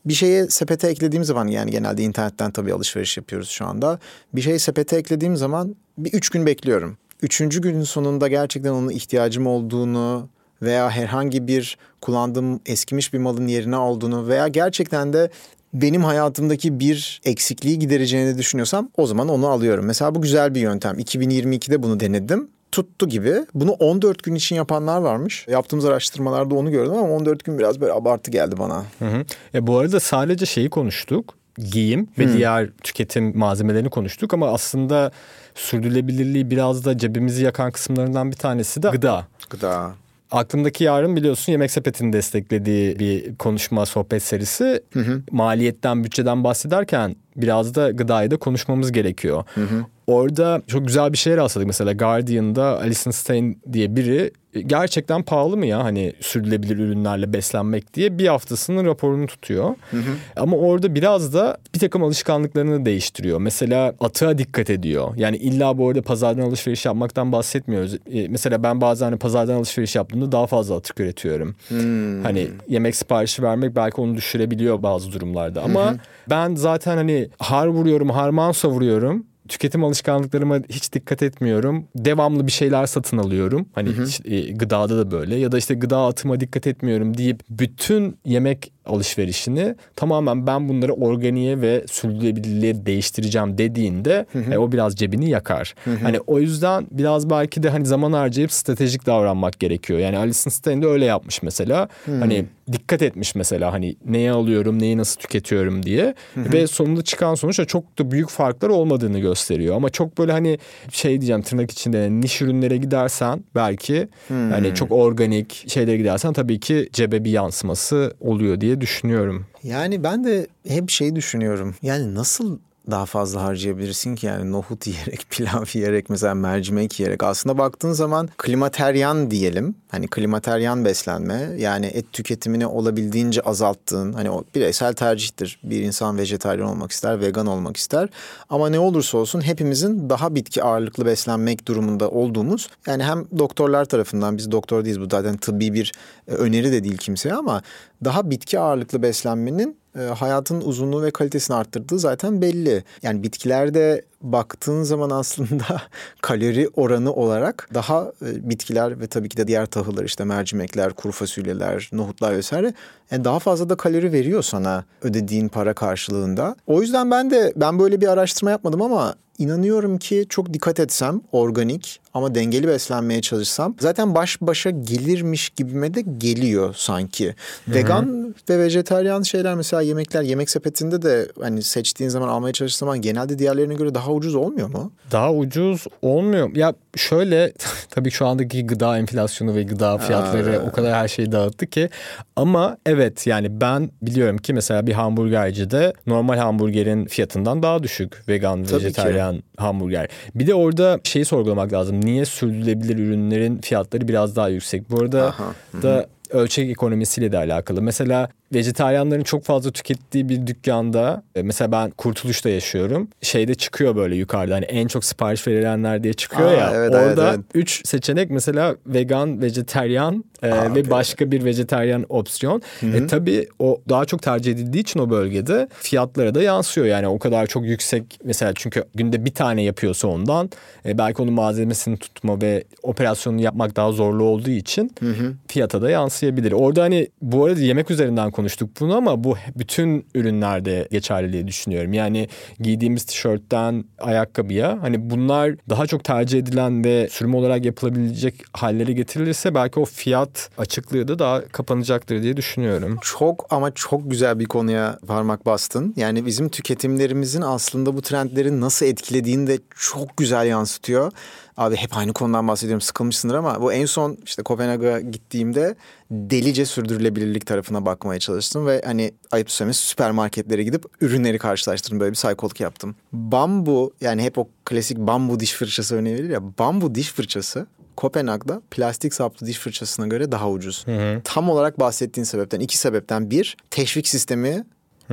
bir 0.07 0.13
şeye 0.13 0.47
sepete 0.47 0.87
eklediğim 0.87 1.23
zaman 1.23 1.47
yani 1.47 1.71
genelde 1.71 2.03
internetten 2.03 2.51
tabii 2.51 2.73
alışveriş 2.73 3.17
yapıyoruz 3.17 3.49
şu 3.49 3.65
anda. 3.65 3.99
Bir 4.33 4.41
şeyi 4.41 4.59
sepete 4.59 4.97
eklediğim 4.97 5.37
zaman 5.37 5.75
bir 5.97 6.13
üç 6.13 6.29
gün 6.29 6.45
bekliyorum. 6.45 6.97
Üçüncü 7.21 7.61
günün 7.61 7.83
sonunda 7.83 8.27
gerçekten 8.27 8.71
onun 8.71 8.89
ihtiyacım 8.89 9.47
olduğunu 9.47 10.29
veya 10.61 10.89
herhangi 10.89 11.47
bir 11.47 11.77
kullandığım 12.01 12.59
eskimiş 12.65 13.13
bir 13.13 13.19
malın 13.19 13.47
yerine 13.47 13.77
olduğunu 13.77 14.27
veya 14.27 14.47
gerçekten 14.47 15.13
de 15.13 15.29
benim 15.73 16.03
hayatımdaki 16.03 16.79
bir 16.79 17.21
eksikliği 17.25 17.79
gidereceğini 17.79 18.37
düşünüyorsam 18.37 18.89
o 18.97 19.07
zaman 19.07 19.29
onu 19.29 19.47
alıyorum. 19.47 19.85
Mesela 19.85 20.15
bu 20.15 20.21
güzel 20.21 20.55
bir 20.55 20.61
yöntem. 20.61 20.99
2022'de 20.99 21.83
bunu 21.83 21.99
denedim 21.99 22.49
tuttu 22.77 23.09
gibi. 23.09 23.45
Bunu 23.53 23.71
14 23.71 24.23
gün 24.23 24.35
için 24.35 24.55
yapanlar 24.55 24.97
varmış. 25.01 25.47
Yaptığımız 25.47 25.85
araştırmalarda 25.85 26.55
onu 26.55 26.71
gördüm 26.71 26.93
ama 26.93 27.09
14 27.09 27.43
gün 27.43 27.59
biraz 27.59 27.81
böyle 27.81 27.93
abartı 27.93 28.31
geldi 28.31 28.55
bana. 28.59 28.83
Hı 28.99 29.05
hı. 29.05 29.25
E, 29.53 29.67
bu 29.67 29.77
arada 29.77 29.99
sadece 29.99 30.45
şeyi 30.45 30.69
konuştuk. 30.69 31.33
Giyim 31.71 32.07
ve 32.19 32.25
hı. 32.25 32.33
diğer 32.33 32.69
tüketim 32.83 33.37
malzemelerini 33.37 33.89
konuştuk 33.89 34.33
ama 34.33 34.53
aslında 34.53 35.11
sürdürülebilirliği 35.55 36.51
biraz 36.51 36.85
da 36.85 36.97
cebimizi 36.97 37.43
yakan 37.43 37.71
kısımlarından 37.71 38.31
bir 38.31 38.35
tanesi 38.35 38.83
de 38.83 38.89
gıda. 38.89 39.27
Gıda. 39.49 39.91
Aklımdaki 40.31 40.83
yarın 40.83 41.15
biliyorsun 41.15 41.51
Yemek 41.51 41.71
Sepeti'nin 41.71 42.13
desteklediği 42.13 42.99
bir 42.99 43.35
konuşma 43.35 43.85
sohbet 43.85 44.23
serisi. 44.23 44.83
Hı 44.93 44.99
hı. 44.99 45.21
Maliyetten, 45.31 46.03
bütçeden 46.03 46.43
bahsederken 46.43 47.15
biraz 47.35 47.75
da 47.75 47.91
gıdayı 47.91 48.31
da 48.31 48.37
konuşmamız 48.37 48.91
gerekiyor. 48.91 49.43
Hı 49.55 49.61
hı. 49.61 49.85
Orada 50.07 50.61
çok 50.67 50.87
güzel 50.87 51.13
bir 51.13 51.17
şey 51.17 51.37
rastladık. 51.37 51.67
Mesela 51.67 51.93
Guardian'da 51.93 52.79
Alison 52.79 53.11
Stein 53.11 53.61
diye 53.73 53.95
biri 53.95 54.31
gerçekten 54.61 55.23
pahalı 55.23 55.57
mı 55.57 55.65
ya 55.65 55.83
hani 55.83 56.13
sürdürülebilir 56.19 56.77
ürünlerle 56.77 57.33
beslenmek 57.33 57.93
diye 57.93 58.17
bir 58.17 58.27
haftasının 58.27 58.85
raporunu 58.85 59.27
tutuyor. 59.27 59.75
Hı 59.91 59.97
hı. 59.97 60.15
Ama 60.35 60.57
orada 60.57 60.95
biraz 60.95 61.33
da 61.33 61.57
bir 61.75 61.79
takım 61.79 62.03
alışkanlıklarını 62.03 62.85
değiştiriyor. 62.85 63.39
Mesela 63.39 63.93
atığa 63.99 64.37
dikkat 64.37 64.69
ediyor. 64.69 65.13
Yani 65.15 65.37
illa 65.37 65.77
bu 65.77 65.87
arada 65.87 66.01
pazardan 66.01 66.41
alışveriş 66.41 66.85
yapmaktan 66.85 67.31
bahsetmiyoruz. 67.31 67.93
E, 68.13 68.27
mesela 68.27 68.63
ben 68.63 68.81
bazen 68.81 69.05
hani 69.05 69.19
pazardan 69.19 69.53
alışveriş 69.53 69.95
yaptığımda 69.95 70.31
daha 70.31 70.47
fazla 70.47 70.75
atık 70.75 70.99
üretiyorum. 70.99 71.55
Hmm. 71.67 72.23
Hani 72.23 72.47
yemek 72.67 72.95
siparişi 72.95 73.43
vermek 73.43 73.75
belki 73.75 74.01
onu 74.01 74.15
düşürebiliyor 74.15 74.83
bazı 74.83 75.11
durumlarda. 75.11 75.63
Ama 75.63 75.85
hı 75.85 75.89
hı. 75.89 75.97
ben 76.29 76.55
zaten 76.55 76.97
hani 76.97 77.29
har 77.39 77.67
vuruyorum, 77.67 78.09
harman 78.09 78.51
savuruyorum 78.51 79.25
tüketim 79.47 79.83
alışkanlıklarıma 79.83 80.59
hiç 80.69 80.93
dikkat 80.93 81.23
etmiyorum. 81.23 81.87
Devamlı 81.95 82.47
bir 82.47 82.51
şeyler 82.51 82.85
satın 82.85 83.17
alıyorum. 83.17 83.65
Hani 83.75 83.89
hı 83.89 84.01
hı. 84.01 84.05
Işte, 84.05 84.41
gıdada 84.41 84.97
da 84.97 85.11
böyle 85.11 85.35
ya 85.35 85.51
da 85.51 85.57
işte 85.57 85.73
gıda 85.73 86.05
atıma 86.05 86.39
dikkat 86.39 86.67
etmiyorum 86.67 87.17
deyip 87.17 87.43
bütün 87.49 88.17
yemek 88.25 88.71
alışverişini 88.87 89.75
tamamen 89.95 90.47
ben 90.47 90.69
bunları 90.69 90.93
organiğe 90.93 91.61
ve 91.61 91.85
sürdürülebilirliğe 91.87 92.85
değiştireceğim 92.85 93.57
dediğinde 93.57 94.25
hı 94.33 94.39
hı. 94.39 94.53
E, 94.53 94.57
o 94.57 94.71
biraz 94.71 94.95
cebini 94.95 95.29
yakar. 95.29 95.75
Hı 95.83 95.91
hı. 95.91 95.97
Hani 96.03 96.19
o 96.19 96.39
yüzden 96.39 96.87
biraz 96.91 97.29
belki 97.29 97.63
de 97.63 97.69
hani 97.69 97.85
zaman 97.85 98.13
harcayıp 98.13 98.51
stratejik 98.51 99.05
davranmak 99.05 99.59
gerekiyor. 99.59 99.99
Yani 99.99 100.17
Alison 100.17 100.51
Stein 100.51 100.81
de 100.81 100.87
öyle 100.87 101.05
yapmış 101.05 101.41
mesela. 101.41 101.89
Hı 102.05 102.11
hı. 102.11 102.19
Hani 102.19 102.45
dikkat 102.71 103.01
etmiş 103.01 103.35
mesela 103.35 103.73
hani 103.73 103.95
neyi 104.05 104.31
alıyorum, 104.31 104.79
neyi 104.79 104.97
nasıl 104.97 105.21
tüketiyorum 105.21 105.83
diye 105.83 106.15
hı 106.33 106.41
hı. 106.41 106.53
ve 106.53 106.67
sonunda 106.67 107.01
çıkan 107.01 107.35
sonuçta 107.35 107.65
çok 107.65 107.99
da 107.99 108.11
büyük 108.11 108.29
farklar 108.29 108.69
olmadığını 108.69 109.19
gösteriyor 109.19 109.36
gösteriyor. 109.37 109.75
Ama 109.75 109.89
çok 109.89 110.17
böyle 110.17 110.31
hani 110.31 110.59
şey 110.91 111.11
diyeceğim 111.11 111.41
tırnak 111.41 111.71
içinde 111.71 112.09
niş 112.11 112.41
ürünlere 112.41 112.77
gidersen 112.77 113.43
belki 113.55 114.07
hmm. 114.27 114.51
yani 114.51 114.75
çok 114.75 114.91
organik 114.91 115.65
şeylere 115.67 115.97
gidersen 115.97 116.33
tabii 116.33 116.59
ki 116.59 116.89
cebe 116.93 117.23
bir 117.23 117.31
yansıması 117.31 118.13
oluyor 118.19 118.61
diye 118.61 118.81
düşünüyorum. 118.81 119.45
Yani 119.63 120.03
ben 120.03 120.23
de 120.23 120.47
hep 120.67 120.89
şey 120.89 121.15
düşünüyorum. 121.15 121.75
Yani 121.81 122.15
nasıl 122.15 122.59
daha 122.91 123.05
fazla 123.05 123.43
harcayabilirsin 123.43 124.15
ki 124.15 124.25
yani 124.25 124.51
nohut 124.51 124.87
yiyerek, 124.87 125.25
pilav 125.29 125.63
yiyerek 125.73 126.09
mesela 126.09 126.33
mercimek 126.33 126.99
yiyerek. 126.99 127.23
Aslında 127.23 127.57
baktığın 127.57 127.93
zaman 127.93 128.29
klimateryan 128.37 129.31
diyelim. 129.31 129.75
Hani 129.87 130.07
klimateryan 130.07 130.85
beslenme 130.85 131.49
yani 131.57 131.85
et 131.85 132.13
tüketimini 132.13 132.67
olabildiğince 132.67 133.41
azalttığın 133.41 134.13
hani 134.13 134.31
o 134.31 134.43
bireysel 134.55 134.93
tercihtir. 134.93 135.59
Bir 135.63 135.81
insan 135.81 136.17
vejetaryen 136.17 136.65
olmak 136.65 136.91
ister, 136.91 137.21
vegan 137.21 137.47
olmak 137.47 137.77
ister. 137.77 138.09
Ama 138.49 138.69
ne 138.69 138.79
olursa 138.79 139.17
olsun 139.17 139.41
hepimizin 139.41 140.09
daha 140.09 140.35
bitki 140.35 140.63
ağırlıklı 140.63 141.05
beslenmek 141.05 141.67
durumunda 141.67 142.09
olduğumuz 142.09 142.69
yani 142.87 143.03
hem 143.03 143.25
doktorlar 143.39 143.85
tarafından 143.85 144.37
biz 144.37 144.51
doktor 144.51 144.85
değiliz 144.85 145.01
bu 145.01 145.07
zaten 145.11 145.37
tıbbi 145.37 145.73
bir 145.73 145.91
e, 146.27 146.31
öneri 146.31 146.71
de 146.71 146.83
değil 146.83 146.97
kimseye 146.97 147.35
ama 147.35 147.61
daha 148.03 148.31
bitki 148.31 148.59
ağırlıklı 148.59 149.01
beslenmenin 149.01 149.77
e, 149.97 150.01
hayatın 150.01 150.61
uzunluğu 150.61 151.03
ve 151.03 151.11
kalitesini 151.11 151.57
arttırdığı 151.57 151.99
zaten 151.99 152.41
belli. 152.41 152.83
Yani 153.03 153.23
bitkilerde 153.23 154.05
baktığın 154.21 154.83
zaman 154.83 155.09
aslında 155.09 155.81
kalori 156.21 156.69
oranı 156.75 157.13
olarak 157.13 157.69
daha 157.73 158.11
e, 158.21 158.49
bitkiler 158.49 158.99
ve 158.99 159.07
tabii 159.07 159.29
ki 159.29 159.37
de 159.37 159.47
diğer 159.47 159.65
tahıllar 159.65 160.03
işte 160.03 160.23
mercimekler, 160.23 160.93
kuru 160.93 161.11
fasulyeler, 161.11 161.89
nohutlar 161.93 162.37
vesaire 162.37 162.73
yani 163.11 163.23
daha 163.23 163.39
fazla 163.39 163.69
da 163.69 163.75
kalori 163.75 164.11
veriyor 164.11 164.43
sana 164.43 164.85
ödediğin 165.01 165.47
para 165.47 165.73
karşılığında. 165.73 166.55
O 166.67 166.81
yüzden 166.81 167.11
ben 167.11 167.31
de 167.31 167.53
ben 167.55 167.79
böyle 167.79 168.01
bir 168.01 168.07
araştırma 168.07 168.51
yapmadım 168.51 168.81
ama 168.81 169.15
inanıyorum 169.37 169.97
ki 169.97 170.25
çok 170.29 170.53
dikkat 170.53 170.79
etsem 170.79 171.21
organik 171.31 171.99
ama 172.13 172.35
dengeli 172.35 172.67
beslenmeye 172.67 173.21
çalışsam 173.21 173.75
zaten 173.79 174.15
baş 174.15 174.41
başa 174.41 174.69
gelirmiş 174.69 175.49
gibime 175.49 175.93
de 175.93 176.01
geliyor 176.17 176.75
sanki. 176.77 177.25
Hı-hı. 177.25 177.75
Vegan 177.75 178.35
ve 178.49 178.59
vejeteryan 178.59 179.21
şeyler 179.21 179.55
mesela 179.55 179.81
yemekler 179.81 180.21
yemek 180.21 180.49
sepetinde 180.49 181.01
de 181.01 181.27
hani 181.41 181.63
seçtiğin 181.63 182.09
zaman 182.09 182.27
almaya 182.27 182.53
çalıştığın 182.53 182.85
zaman 182.85 183.01
genelde 183.01 183.39
diğerlerine 183.39 183.73
göre 183.73 183.95
daha 183.95 184.11
ucuz 184.11 184.35
olmuyor 184.35 184.69
mu? 184.69 184.91
Daha 185.11 185.33
ucuz 185.33 185.85
olmuyor. 186.01 186.55
Ya 186.55 186.73
şöyle 186.95 187.53
tabii 187.89 188.11
şu 188.11 188.27
andaki 188.27 188.67
gıda 188.67 188.97
enflasyonu 188.97 189.55
ve 189.55 189.63
gıda 189.63 189.97
fiyatları 189.97 190.59
Aa. 190.59 190.69
o 190.69 190.71
kadar 190.71 190.95
her 190.95 191.07
şeyi 191.07 191.31
dağıttı 191.31 191.67
ki 191.67 191.89
ama 192.35 192.77
evet 192.85 193.27
yani 193.27 193.61
ben 193.61 193.89
biliyorum 194.01 194.37
ki 194.37 194.53
mesela 194.53 194.87
bir 194.87 194.93
hamburgercide 194.93 195.93
normal 196.07 196.37
hamburgerin 196.37 197.05
fiyatından 197.05 197.63
daha 197.63 197.83
düşük 197.83 198.27
vegan 198.27 198.71
vejeteryan 198.71 199.26
ki. 199.33 199.41
hamburger. 199.57 200.07
Bir 200.35 200.47
de 200.47 200.53
orada 200.53 200.99
şeyi 201.03 201.25
sorgulamak 201.25 201.73
lazım 201.73 202.05
niye 202.05 202.25
sürdürülebilir 202.25 202.97
ürünlerin 202.97 203.57
fiyatları 203.61 204.07
biraz 204.07 204.35
daha 204.35 204.49
yüksek? 204.49 204.91
Bu 204.91 205.01
arada 205.01 205.27
Aha. 205.27 205.53
da 205.81 206.07
ölçek 206.29 206.69
ekonomisiyle 206.69 207.31
de 207.31 207.37
alakalı. 207.37 207.81
Mesela 207.81 208.29
vejetaryenlerin 208.53 209.23
çok 209.23 209.43
fazla 209.43 209.71
tükettiği 209.71 210.29
bir 210.29 210.47
dükkanda 210.47 211.23
e, 211.35 211.41
mesela 211.41 211.71
ben 211.71 211.89
Kurtuluş'ta 211.89 212.49
yaşıyorum. 212.49 213.07
Şeyde 213.21 213.55
çıkıyor 213.55 213.95
böyle 213.95 214.15
yukarıda 214.15 214.55
hani 214.55 214.65
en 214.65 214.87
çok 214.87 215.05
sipariş 215.05 215.47
verilenler 215.47 216.03
diye 216.03 216.13
çıkıyor 216.13 216.49
Aa, 216.49 216.53
ya. 216.53 216.71
Evet, 216.75 216.95
orada 216.95 217.05
evet, 217.05 217.35
evet. 217.35 217.39
üç 217.53 217.87
seçenek 217.87 218.29
mesela 218.29 218.75
vegan, 218.85 219.41
vejeteryan 219.41 220.23
e, 220.43 220.51
Aa, 220.51 220.75
ve 220.75 220.79
okay. 220.79 220.89
başka 220.89 221.31
bir 221.31 221.45
vejeteryan 221.45 222.05
opsiyon. 222.09 222.61
Hı-hı. 222.79 222.97
E 222.97 223.07
tabii 223.07 223.47
o 223.59 223.81
daha 223.89 224.05
çok 224.05 224.21
tercih 224.21 224.51
edildiği 224.51 224.81
için 224.81 224.99
o 224.99 225.09
bölgede 225.09 225.67
fiyatlara 225.79 226.35
da 226.35 226.41
yansıyor. 226.41 226.87
Yani 226.87 227.07
o 227.07 227.19
kadar 227.19 227.47
çok 227.47 227.65
yüksek 227.65 228.19
mesela 228.23 228.51
çünkü 228.55 228.83
günde 228.95 229.25
bir 229.25 229.33
tane 229.33 229.63
yapıyorsa 229.63 230.07
ondan 230.07 230.49
e, 230.85 230.97
belki 230.97 231.21
onun 231.21 231.33
malzemesini 231.33 231.97
tutma 231.97 232.41
ve 232.41 232.63
operasyonunu 232.83 233.41
yapmak 233.41 233.75
daha 233.75 233.91
zorlu 233.91 234.23
olduğu 234.23 234.49
için 234.49 234.91
Hı-hı. 234.99 235.33
fiyata 235.47 235.81
da 235.81 235.89
yansıyabilir. 236.17 236.51
Orada 236.51 236.83
hani 236.83 237.07
bu 237.21 237.45
arada 237.45 237.59
yemek 237.59 237.91
üzerinden 237.91 238.31
konuştuk 238.31 238.69
bunu 238.79 238.97
ama 238.97 239.23
bu 239.23 239.35
bütün 239.55 240.05
ürünlerde 240.15 240.87
geçerli 240.91 241.33
diye 241.33 241.47
düşünüyorum. 241.47 241.93
Yani 241.93 242.29
giydiğimiz 242.59 243.05
tişörtten 243.05 243.83
ayakkabıya 243.99 244.77
hani 244.81 245.09
bunlar 245.09 245.55
daha 245.69 245.87
çok 245.87 246.03
tercih 246.03 246.39
edilen 246.39 246.83
ve 246.83 247.07
sürüm 247.11 247.35
olarak 247.35 247.65
yapılabilecek 247.65 248.35
hallere 248.53 248.93
getirilirse 248.93 249.55
belki 249.55 249.79
o 249.79 249.85
fiyat 249.85 250.49
açıklığı 250.57 251.07
da 251.07 251.19
daha 251.19 251.47
kapanacaktır 251.47 252.23
diye 252.23 252.37
düşünüyorum. 252.37 252.97
Çok 253.01 253.45
ama 253.49 253.71
çok 253.71 254.11
güzel 254.11 254.39
bir 254.39 254.45
konuya 254.45 254.99
parmak 255.07 255.45
bastın. 255.45 255.93
Yani 255.97 256.25
bizim 256.25 256.49
tüketimlerimizin 256.49 257.41
aslında 257.41 257.97
bu 257.97 258.01
trendlerin 258.01 258.61
nasıl 258.61 258.85
etkilediğini 258.85 259.47
de 259.47 259.59
çok 259.75 260.17
güzel 260.17 260.47
yansıtıyor. 260.47 261.11
Abi 261.57 261.75
hep 261.75 261.97
aynı 261.97 262.13
konudan 262.13 262.47
bahsediyorum 262.47 262.81
sıkılmışsındır 262.81 263.35
ama 263.35 263.61
bu 263.61 263.73
en 263.73 263.85
son 263.85 264.17
işte 264.25 264.43
Kopenhag'a 264.43 264.99
gittiğimde 264.99 265.75
delice 266.11 266.65
sürdürülebilirlik 266.65 267.45
tarafına 267.45 267.85
bakmaya 267.85 268.19
çalıştım 268.19 268.67
ve 268.67 268.81
hani 268.85 269.11
ayıp 269.31 269.51
söylemesi 269.51 269.81
süpermarketlere 269.81 270.63
gidip 270.63 270.85
ürünleri 271.01 271.37
karşılaştırdım 271.37 271.99
böyle 271.99 272.11
bir 272.11 272.17
saykoluk 272.17 272.59
yaptım. 272.59 272.95
Bambu 273.13 273.93
yani 274.01 274.23
hep 274.23 274.37
o 274.37 274.49
klasik 274.65 274.97
bambu 274.97 275.39
diş 275.39 275.53
fırçası 275.53 275.95
örneği 275.95 276.15
verilir 276.15 276.29
ya 276.29 276.57
bambu 276.59 276.95
diş 276.95 277.11
fırçası 277.11 277.67
Kopenhag'da 277.95 278.61
plastik 278.71 279.13
saplı 279.13 279.47
diş 279.47 279.57
fırçasına 279.57 280.07
göre 280.07 280.31
daha 280.31 280.49
ucuz. 280.49 280.87
Hı 280.87 280.91
hı. 280.91 281.21
Tam 281.23 281.49
olarak 281.49 281.79
bahsettiğin 281.79 282.25
sebepten 282.25 282.59
iki 282.59 282.77
sebepten 282.77 283.31
bir 283.31 283.57
teşvik 283.69 284.07
sistemi 284.07 284.65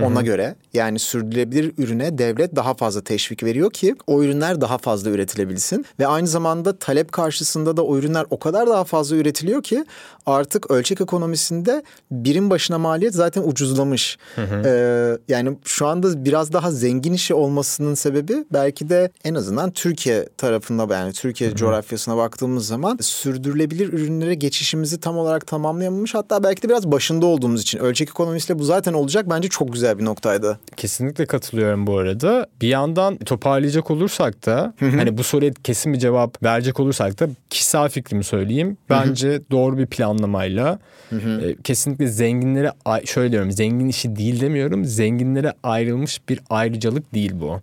ona 0.03 0.15
Hı-hı. 0.15 0.25
göre 0.25 0.55
yani 0.75 0.99
sürdürülebilir 0.99 1.73
ürüne 1.79 2.19
devlet 2.19 2.57
daha 2.57 2.75
fazla 2.75 3.01
teşvik 3.01 3.43
veriyor 3.43 3.71
ki 3.71 3.95
o 4.07 4.23
ürünler 4.23 4.61
daha 4.61 4.79
fazla 4.79 5.11
üretilebilsin 5.11 5.87
ve 5.99 6.07
aynı 6.07 6.27
zamanda 6.27 6.79
talep 6.79 7.13
karşısında 7.13 7.77
da 7.77 7.85
o 7.85 7.99
ürünler 7.99 8.27
o 8.31 8.39
kadar 8.39 8.67
daha 8.67 8.85
fazla 8.85 9.17
üretiliyor 9.17 9.63
ki 9.63 9.85
artık 10.27 10.71
ölçek 10.71 11.01
ekonomisinde 11.01 11.83
birim 12.11 12.51
başına 12.51 12.79
maliyet 12.79 13.15
zaten 13.15 13.43
ucuzlamış. 13.43 14.19
Ee, 14.65 15.19
yani 15.29 15.57
şu 15.65 15.87
anda 15.87 16.25
biraz 16.25 16.53
daha 16.53 16.71
zengin 16.71 17.13
işi 17.13 17.35
olmasının 17.35 17.95
sebebi 17.95 18.45
belki 18.53 18.89
de 18.89 19.11
en 19.25 19.35
azından 19.35 19.71
Türkiye 19.71 20.29
tarafında 20.37 20.95
yani 20.95 21.13
Türkiye 21.13 21.51
Hı-hı. 21.51 21.57
coğrafyasına 21.57 22.17
baktığımız 22.17 22.67
zaman 22.67 22.99
sürdürülebilir 23.01 23.93
ürünlere 23.93 24.35
geçişimizi 24.35 25.01
tam 25.01 25.19
olarak 25.19 25.47
tamamlayamamış. 25.47 26.15
Hatta 26.15 26.43
belki 26.43 26.63
de 26.63 26.69
biraz 26.69 26.93
başında 26.93 27.27
olduğumuz 27.27 27.63
için 27.63 27.79
ölçek 27.79 28.09
ekonomisiyle 28.09 28.59
bu 28.59 28.65
zaten 28.65 28.93
olacak 28.93 29.27
bence 29.31 29.49
çok 29.49 29.73
güzel 29.73 29.84
güzel 29.85 29.99
bir 29.99 30.05
noktaydı. 30.05 30.59
Kesinlikle 30.77 31.27
katılıyorum 31.27 31.87
bu 31.87 31.99
arada. 31.99 32.47
Bir 32.61 32.69
yandan 32.69 33.17
toparlayacak 33.17 33.91
olursak 33.91 34.47
da 34.47 34.75
hani 34.81 35.19
bu 35.19 35.23
soruya 35.23 35.53
kesin 35.65 35.93
bir 35.93 35.99
cevap 35.99 36.43
verecek 36.43 36.81
olursak 36.81 37.21
da 37.21 37.29
kişisel 37.51 37.89
fikrimi 37.89 38.25
söyleyeyim. 38.25 38.77
Bence 38.91 39.41
doğru 39.51 39.79
bir 39.79 39.87
planlamayla 39.87 40.79
e, 41.13 41.57
kesinlikle 41.65 42.07
zenginlere 42.07 42.73
şöyle 43.05 43.33
diyorum 43.33 43.53
zengin 43.53 43.89
işi 43.89 44.17
değil 44.17 44.41
demiyorum. 44.41 44.85
Zenginlere 44.85 45.53
ayrılmış 45.63 46.29
bir 46.29 46.41
ayrıcalık 46.51 47.15
değil 47.15 47.33
bu. 47.35 47.61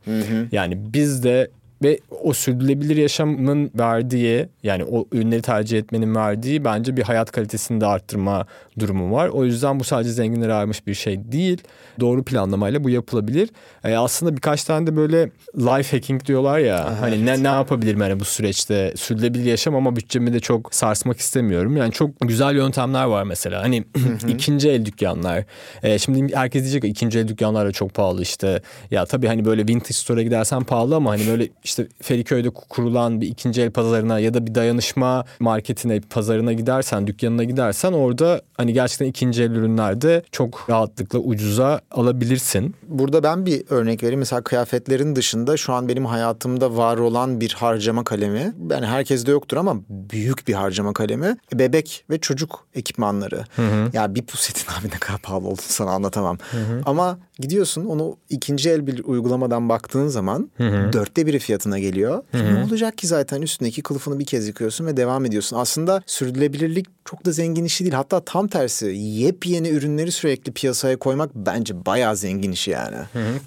Yani 0.52 0.78
biz 0.94 1.24
de 1.24 1.52
ve 1.84 2.00
o 2.24 2.34
sürdürülebilir 2.34 2.98
yaşamın 2.98 3.72
verdiği 3.76 4.48
yani 4.64 4.84
o 4.84 5.06
ürünleri 5.12 5.42
tercih 5.42 5.78
etmenin 5.78 6.16
verdiği 6.16 6.66
bence 6.66 6.98
bir 6.98 7.04
hayat 7.04 7.32
kalitesini 7.32 7.82
de 7.82 7.86
arttırma 7.86 8.46
durumu 8.80 9.16
var. 9.16 9.28
O 9.28 9.46
yüzden 9.46 9.80
bu 9.80 9.84
sadece 9.84 10.12
zenginlere 10.12 10.54
ayrılmış 10.54 10.88
bir 10.88 10.94
şey 10.94 11.32
değil. 11.32 11.62
Doğru 12.00 12.24
planlamayla 12.24 12.84
bu 12.84 12.90
yapılabilir. 12.90 13.50
Ee, 13.84 13.96
aslında 13.96 14.36
birkaç 14.36 14.64
tane 14.64 14.88
de 14.88 14.96
böyle 14.96 15.30
life 15.58 15.98
hacking 15.98 16.26
diyorlar 16.26 16.60
ya. 16.60 16.88
Evet. 16.90 17.02
Hani 17.02 17.26
ne 17.26 17.44
ne 17.44 17.48
yapabilirim 17.48 18.02
yani 18.02 18.20
bu 18.20 18.26
süreçte 18.26 18.94
sürdürülebilir 18.98 19.46
yaşam 19.46 19.76
ama 19.76 19.96
bütçemi 19.96 20.34
de 20.34 20.40
çok 20.40 20.76
sarsmak 20.76 21.20
istemiyorum. 21.20 21.78
Yani 21.78 21.92
çok 21.92 22.10
güzel 22.22 22.56
yöntemler 22.56 23.04
var 23.04 23.24
mesela. 23.24 23.64
Hani 23.64 23.84
ikinci 24.28 24.70
el 24.70 24.86
dükkanlar. 24.86 25.44
Ee, 25.84 26.00
şimdi 26.00 26.36
herkes 26.36 26.62
diyecek 26.62 26.84
ikinci 26.84 27.20
el 27.20 27.28
dükkanlar 27.28 27.68
da 27.68 27.72
çok 27.72 27.94
pahalı 27.94 28.22
işte. 28.22 28.62
Ya 28.92 29.06
tabii 29.06 29.28
hani 29.28 29.46
böyle 29.46 29.68
vintage 29.68 29.94
store'a 29.94 30.24
gidersen 30.24 30.64
pahalı 30.64 30.96
ama 30.96 31.12
hani 31.12 31.28
böyle 31.28 31.48
işte 31.72 31.88
Feriköy'de 32.02 32.50
kurulan 32.50 33.22
bir 33.22 33.28
ikinci 33.28 33.62
el 33.62 33.72
pazarına 33.72 34.20
ya 34.20 34.34
da 34.34 34.48
bir 34.48 34.56
dayanışma 34.56 35.26
marketine, 35.40 36.00
pazarına 36.00 36.54
gidersen, 36.54 37.08
dükkanına 37.08 37.44
gidersen 37.44 37.94
orada 37.94 38.42
hani 38.58 38.74
gerçekten 38.74 39.06
ikinci 39.06 39.44
el 39.44 39.52
ürünlerde 39.52 40.24
çok 40.32 40.70
rahatlıkla 40.70 41.20
ucuza 41.20 41.82
alabilirsin. 41.92 42.76
Burada 42.88 43.24
ben 43.24 43.46
bir 43.46 43.64
örnek 43.70 44.04
vereyim. 44.04 44.20
Mesela 44.20 44.42
kıyafetlerin 44.42 45.16
dışında 45.16 45.58
şu 45.58 45.74
an 45.74 45.88
benim 45.88 46.06
hayatımda 46.06 46.78
var 46.78 46.98
olan 46.98 47.42
bir 47.42 47.54
harcama 47.54 48.04
kalemi. 48.04 48.54
Yani 48.72 48.86
herkeste 48.86 49.32
yoktur 49.32 49.58
ama 49.58 49.76
büyük 49.90 50.48
bir 50.48 50.54
harcama 50.54 50.94
kalemi. 50.94 51.38
Bebek 51.54 52.06
ve 52.10 52.20
çocuk 52.20 52.68
ekipmanları. 52.74 53.44
Hı 53.56 53.62
hı. 53.62 53.90
Ya 53.94 54.16
bir 54.16 54.22
pusetin 54.22 54.72
abi 54.80 54.88
ne 54.88 55.00
kadar 55.00 55.20
pahalı 55.20 55.48
olduğunu 55.48 55.62
sana 55.62 55.92
anlatamam. 55.92 56.38
Hı 56.52 56.58
hı. 56.58 56.82
Ama 56.86 57.20
gidiyorsun 57.40 57.86
onu 57.86 58.18
ikinci 58.30 58.70
el 58.70 58.88
bir 58.88 59.04
uygulamadan 59.04 59.70
baktığın 59.70 60.08
zaman 60.08 60.52
hı 60.58 60.70
hı. 60.70 60.94
dörtte 60.94 61.26
biri 61.26 61.40
fiyatı 61.40 61.61
fiyatına 61.62 61.80
geliyor. 61.80 62.24
Ne 62.34 62.64
olacak 62.68 62.98
ki 62.98 63.08
zaten 63.08 63.42
üstündeki 63.42 63.82
kılıfını 63.82 64.20
bir 64.20 64.26
kez 64.26 64.48
yıkıyorsun 64.48 64.86
ve 64.86 64.98
devam 64.98 65.26
ediyorsun. 65.26 65.58
Aslında 65.58 66.02
sürdürülebilirlik 66.06 66.86
çok 67.06 67.26
da 67.26 67.32
zengin 67.32 67.66
işi 67.66 67.84
değil. 67.84 67.94
Hatta 67.94 68.20
tam 68.20 68.48
tersi 68.48 68.86
yepyeni 68.96 69.70
ürünleri 69.70 70.12
sürekli 70.12 70.52
piyasaya 70.52 70.98
koymak 70.98 71.30
bence 71.36 71.86
bayağı 71.86 72.18
zengin 72.18 72.52
işi 72.52 72.72
yani. 72.72 72.98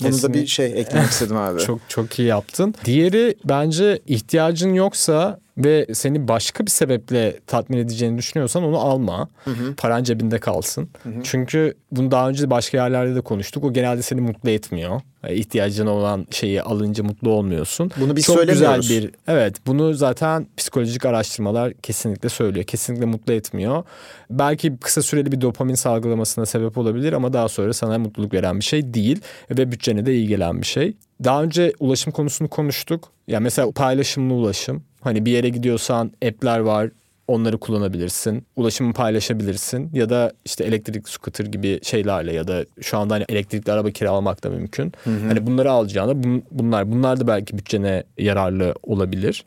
Bunu 0.00 0.22
da 0.22 0.34
bir 0.34 0.46
şey 0.46 0.66
eklemek 0.66 1.10
istedim 1.10 1.36
abi. 1.36 1.60
Çok 1.64 1.80
çok 1.88 2.18
iyi 2.18 2.28
yaptın. 2.28 2.74
Diğeri 2.84 3.34
bence 3.44 3.98
ihtiyacın 4.06 4.74
yoksa 4.74 5.40
ve 5.58 5.86
seni 5.92 6.28
başka 6.28 6.66
bir 6.66 6.70
sebeple 6.70 7.40
tatmin 7.46 7.78
edeceğini 7.78 8.18
düşünüyorsan 8.18 8.64
onu 8.64 8.78
alma. 8.78 9.28
Paran 9.76 10.02
cebinde 10.02 10.38
kalsın. 10.38 10.88
Çünkü 11.22 11.74
bunu 11.92 12.10
daha 12.10 12.28
önce 12.28 12.50
başka 12.50 12.76
yerlerde 12.76 13.14
de 13.14 13.20
konuştuk. 13.20 13.64
O 13.64 13.72
genelde 13.72 14.02
seni 14.02 14.20
mutlu 14.20 14.50
etmiyor. 14.50 15.00
E, 15.24 15.34
İhtiyacın 15.34 15.86
olan 15.86 16.26
şeyi 16.30 16.62
alınca 16.62 17.04
mutlu 17.04 17.30
olmuyorsun. 17.30 17.90
Bunu 18.00 18.16
biz 18.16 18.24
Çok 18.24 18.40
güzel 18.40 18.54
söylemiyoruz. 18.54 18.90
bir 18.90 19.10
evet 19.28 19.56
bunu 19.66 19.94
zaten 19.94 20.46
psikolojik 20.56 21.06
araştırmalar 21.06 21.72
kesinlikle 21.74 22.28
söylüyor. 22.28 22.66
Kesinlikle 22.66 23.06
mutlu 23.06 23.32
etmiyor. 23.32 23.82
Belki 24.30 24.76
kısa 24.80 25.02
süreli 25.02 25.32
bir 25.32 25.40
dopamin 25.40 25.74
salgılamasına 25.74 26.46
sebep 26.46 26.78
olabilir 26.78 27.12
ama 27.12 27.32
daha 27.32 27.48
sonra 27.48 27.72
sana 27.72 27.98
mutluluk 27.98 28.34
veren 28.34 28.58
bir 28.58 28.64
şey 28.64 28.94
değil 28.94 29.20
ve 29.50 29.72
bütçene 29.72 30.06
de 30.06 30.14
iyi 30.14 30.28
gelen 30.28 30.60
bir 30.60 30.66
şey. 30.66 30.96
Daha 31.24 31.42
önce 31.42 31.72
ulaşım 31.80 32.12
konusunu 32.12 32.48
konuştuk. 32.48 33.08
Ya 33.28 33.40
mesela 33.40 33.70
paylaşımlı 33.70 34.34
ulaşım. 34.34 34.82
Hani 35.04 35.24
bir 35.26 35.30
yere 35.32 35.48
gidiyorsan 35.48 36.12
app'ler 36.26 36.58
var. 36.58 36.90
Onları 37.28 37.58
kullanabilirsin. 37.58 38.46
Ulaşımı 38.56 38.92
paylaşabilirsin. 38.92 39.90
Ya 39.92 40.10
da 40.10 40.32
işte 40.44 40.64
elektrik 40.64 41.08
scooter 41.08 41.44
gibi 41.46 41.80
şeylerle 41.82 42.32
ya 42.32 42.48
da 42.48 42.64
şu 42.80 42.98
anda 42.98 43.14
hani 43.14 43.24
elektrikli 43.28 43.70
araba 43.72 43.90
kiralamak 43.90 44.44
da 44.44 44.50
mümkün. 44.50 44.92
Hani 45.04 45.46
bunları 45.46 45.70
alacağına 45.72 46.12
bun- 46.12 46.42
bunlar 46.50 46.92
bunlar 46.92 47.20
da 47.20 47.26
belki 47.26 47.58
bütçene 47.58 48.04
yararlı 48.18 48.74
olabilir. 48.82 49.44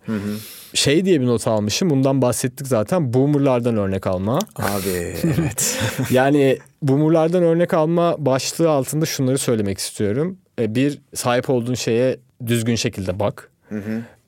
Şey 0.73 1.05
diye 1.05 1.21
bir 1.21 1.25
not 1.25 1.47
almışım. 1.47 1.89
Bundan 1.89 2.21
bahsettik 2.21 2.67
zaten. 2.67 3.13
Boomerlardan 3.13 3.77
örnek 3.77 4.07
alma. 4.07 4.39
Abi 4.55 4.89
evet. 5.23 5.77
Yani 6.11 6.57
boomerlardan 6.81 7.43
örnek 7.43 7.73
alma 7.73 8.15
başlığı 8.17 8.69
altında 8.69 9.05
şunları 9.05 9.37
söylemek 9.37 9.77
istiyorum. 9.77 10.37
E, 10.59 10.75
Bir 10.75 10.99
sahip 11.13 11.49
olduğun 11.49 11.73
şeye 11.73 12.17
düzgün 12.47 12.75
şekilde 12.75 13.19
bak. 13.19 13.49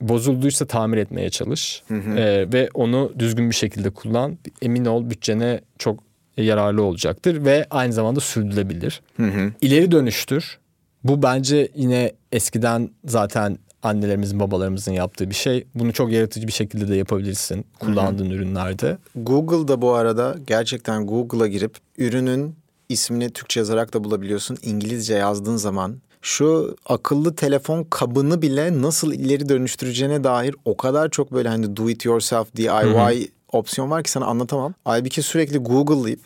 Bozulduysa 0.00 0.66
tamir 0.66 0.98
etmeye 0.98 1.30
çalış. 1.30 1.82
E, 2.16 2.52
ve 2.52 2.68
onu 2.74 3.12
düzgün 3.18 3.50
bir 3.50 3.54
şekilde 3.54 3.90
kullan. 3.90 4.38
Emin 4.62 4.84
ol 4.84 5.10
bütçene 5.10 5.60
çok 5.78 6.00
yararlı 6.36 6.82
olacaktır 6.82 7.44
ve 7.44 7.66
aynı 7.70 7.92
zamanda 7.92 8.20
sürdürülebilir. 8.20 9.02
İleri 9.60 9.90
dönüştür. 9.90 10.58
Bu 11.04 11.22
bence 11.22 11.68
yine 11.74 12.12
eskiden 12.32 12.90
zaten 13.04 13.58
annelerimizin 13.82 14.40
babalarımızın 14.40 14.92
yaptığı 14.92 15.30
bir 15.30 15.34
şey. 15.34 15.66
Bunu 15.74 15.92
çok 15.92 16.12
yaratıcı 16.12 16.46
bir 16.46 16.52
şekilde 16.52 16.88
de 16.88 16.96
yapabilirsin 16.96 17.64
kullandığın 17.78 18.30
ürünlerde. 18.30 18.98
Google'da 19.16 19.82
bu 19.82 19.94
arada 19.94 20.36
gerçekten 20.46 21.06
Google'a 21.06 21.46
girip 21.46 21.76
ürünün 21.98 22.54
ismini 22.88 23.30
Türkçe 23.30 23.60
yazarak 23.60 23.94
da 23.94 24.04
bulabiliyorsun. 24.04 24.56
İngilizce 24.62 25.14
yazdığın 25.14 25.56
zaman 25.56 25.96
şu 26.22 26.76
akıllı 26.86 27.34
telefon 27.34 27.84
kabını 27.84 28.42
bile 28.42 28.82
nasıl 28.82 29.12
ileri 29.12 29.48
dönüştüreceğine 29.48 30.24
dair 30.24 30.54
o 30.64 30.76
kadar 30.76 31.08
çok 31.08 31.32
böyle 31.32 31.48
hani 31.48 31.76
do 31.76 31.90
it 31.90 32.04
yourself 32.04 32.56
DIY 32.56 33.30
opsiyon 33.52 33.90
var 33.90 34.04
ki 34.04 34.10
sana 34.10 34.26
anlatamam. 34.26 34.74
Halbuki 34.84 35.22
sürekli 35.22 35.58
Google'layıp 35.58 36.20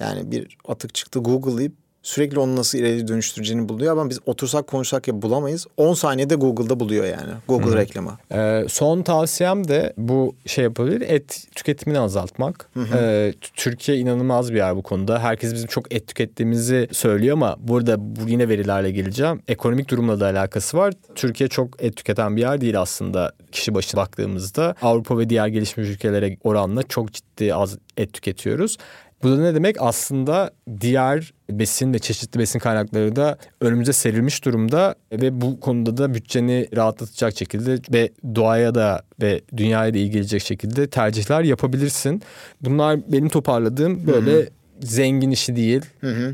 yani 0.00 0.30
bir 0.30 0.58
atık 0.68 0.94
çıktı 0.94 1.18
Google'layıp 1.18 1.72
sürekli 2.02 2.38
onu 2.38 2.56
nasıl 2.56 2.78
ileri 2.78 3.08
dönüştüreceğini 3.08 3.68
buluyor 3.68 3.92
ama 3.92 4.10
biz 4.10 4.18
otursak 4.26 4.66
konuşsak 4.66 5.08
ya 5.08 5.22
bulamayız. 5.22 5.66
10 5.76 5.94
saniyede 5.94 6.34
Google'da 6.34 6.80
buluyor 6.80 7.04
yani. 7.04 7.32
Google 7.48 7.76
reklamı. 7.76 8.18
Ee, 8.32 8.64
son 8.68 9.02
tavsiyem 9.02 9.68
de 9.68 9.92
bu 9.96 10.34
şey 10.46 10.64
yapabilir. 10.64 11.00
Et 11.00 11.46
tüketimini 11.54 11.98
azaltmak. 11.98 12.70
Ee, 12.94 13.32
Türkiye 13.54 13.98
inanılmaz 13.98 14.52
bir 14.52 14.56
yer 14.56 14.76
bu 14.76 14.82
konuda. 14.82 15.18
Herkes 15.18 15.54
bizim 15.54 15.66
çok 15.66 15.94
et 15.94 16.06
tükettiğimizi 16.06 16.88
söylüyor 16.92 17.32
ama 17.32 17.56
burada 17.58 17.96
bu 17.98 18.28
yine 18.28 18.48
verilerle 18.48 18.90
geleceğim. 18.90 19.42
Ekonomik 19.48 19.90
durumla 19.90 20.20
da 20.20 20.26
alakası 20.26 20.76
var. 20.76 20.94
Türkiye 21.14 21.48
çok 21.48 21.82
et 21.82 21.96
tüketen 21.96 22.36
bir 22.36 22.40
yer 22.40 22.60
değil 22.60 22.80
aslında 22.80 23.32
kişi 23.52 23.74
başı 23.74 23.96
baktığımızda. 23.96 24.74
Avrupa 24.82 25.18
ve 25.18 25.30
diğer 25.30 25.46
gelişmiş 25.46 25.88
ülkelere 25.88 26.36
oranla 26.44 26.82
çok 26.82 27.12
ciddi 27.12 27.54
az 27.54 27.78
et 27.96 28.12
tüketiyoruz. 28.12 28.76
Bu 29.22 29.30
da 29.30 29.36
ne 29.40 29.54
demek? 29.54 29.76
Aslında 29.78 30.50
diğer 30.80 31.32
besin 31.50 31.92
ve 31.92 31.98
çeşitli 31.98 32.38
besin 32.38 32.58
kaynakları 32.58 33.16
da 33.16 33.38
önümüze 33.60 33.92
serilmiş 33.92 34.44
durumda 34.44 34.94
ve 35.12 35.40
bu 35.40 35.60
konuda 35.60 35.96
da 35.96 36.14
bütçeni 36.14 36.68
rahatlatacak 36.76 37.38
şekilde 37.38 37.78
ve 37.92 38.10
doğaya 38.34 38.74
da 38.74 39.02
ve 39.22 39.40
dünyaya 39.56 39.94
da 39.94 39.98
iyi 39.98 40.10
gelecek 40.10 40.42
şekilde 40.42 40.90
tercihler 40.90 41.42
yapabilirsin. 41.42 42.22
Bunlar 42.60 43.12
benim 43.12 43.28
toparladığım 43.28 44.06
böyle 44.06 44.48
zengin 44.80 45.30
işi 45.30 45.56
değil, 45.56 45.82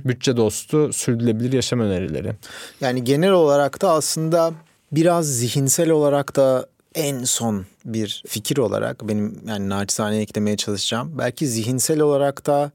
bütçe 0.04 0.36
dostu, 0.36 0.92
sürdürülebilir 0.92 1.52
yaşam 1.52 1.80
önerileri. 1.80 2.32
Yani 2.80 3.04
genel 3.04 3.32
olarak 3.32 3.82
da 3.82 3.90
aslında 3.90 4.52
biraz 4.92 5.26
zihinsel 5.26 5.90
olarak 5.90 6.36
da 6.36 6.66
en 6.96 7.24
son 7.24 7.66
bir 7.84 8.22
fikir 8.26 8.56
olarak 8.56 9.08
benim 9.08 9.40
yani 9.46 9.68
naçizane 9.68 10.16
eklemeye 10.16 10.56
çalışacağım. 10.56 11.18
Belki 11.18 11.46
zihinsel 11.46 12.00
olarak 12.00 12.46
da 12.46 12.70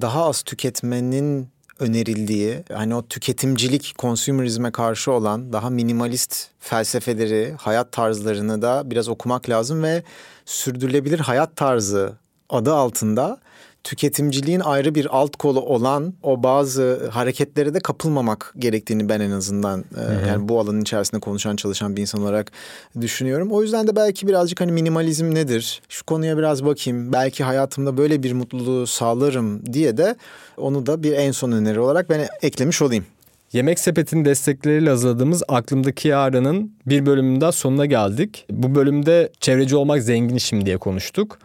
daha 0.00 0.24
az 0.24 0.42
tüketmenin 0.42 1.48
önerildiği 1.80 2.64
hani 2.72 2.94
o 2.94 3.06
tüketimcilik, 3.06 3.94
konsumerizme 3.98 4.70
karşı 4.70 5.12
olan 5.12 5.52
daha 5.52 5.70
minimalist 5.70 6.48
felsefeleri, 6.60 7.54
hayat 7.58 7.92
tarzlarını 7.92 8.62
da 8.62 8.90
biraz 8.90 9.08
okumak 9.08 9.48
lazım 9.48 9.82
ve 9.82 10.02
sürdürülebilir 10.44 11.18
hayat 11.18 11.56
tarzı 11.56 12.12
adı 12.48 12.74
altında 12.74 13.40
tüketimciliğin 13.88 14.60
ayrı 14.60 14.94
bir 14.94 15.16
alt 15.16 15.36
kolu 15.36 15.60
olan 15.60 16.14
o 16.22 16.42
bazı 16.42 17.08
hareketlere 17.10 17.74
de 17.74 17.80
kapılmamak 17.80 18.54
gerektiğini 18.58 19.08
ben 19.08 19.20
en 19.20 19.30
azından 19.30 19.84
e, 19.96 20.28
yani 20.28 20.48
bu 20.48 20.60
alanın 20.60 20.80
içerisinde 20.80 21.20
konuşan 21.20 21.56
çalışan 21.56 21.96
bir 21.96 22.00
insan 22.00 22.22
olarak 22.22 22.52
düşünüyorum. 23.00 23.52
O 23.52 23.62
yüzden 23.62 23.86
de 23.86 23.96
belki 23.96 24.26
birazcık 24.28 24.60
hani 24.60 24.72
minimalizm 24.72 25.34
nedir? 25.34 25.82
Şu 25.88 26.04
konuya 26.04 26.38
biraz 26.38 26.64
bakayım. 26.64 27.12
Belki 27.12 27.44
hayatımda 27.44 27.96
böyle 27.96 28.22
bir 28.22 28.32
mutluluğu 28.32 28.86
sağlarım 28.86 29.72
diye 29.72 29.96
de 29.96 30.16
onu 30.56 30.86
da 30.86 31.02
bir 31.02 31.12
en 31.12 31.32
son 31.32 31.52
öneri 31.52 31.80
olarak 31.80 32.10
ben 32.10 32.28
eklemiş 32.42 32.82
olayım. 32.82 33.04
Yemek 33.52 33.78
Sepeti'nin 33.78 34.24
destekleriyle 34.24 34.90
hazırladığımız 34.90 35.42
Aklımdaki 35.48 36.08
Yarın'ın 36.08 36.72
bir 36.86 37.06
bölümünün 37.06 37.40
daha 37.40 37.52
sonuna 37.52 37.86
geldik. 37.86 38.46
Bu 38.50 38.74
bölümde 38.74 39.32
çevreci 39.40 39.76
olmak 39.76 40.02
zengin 40.02 40.36
işim 40.36 40.66
diye 40.66 40.78
konuştuk. 40.78 41.38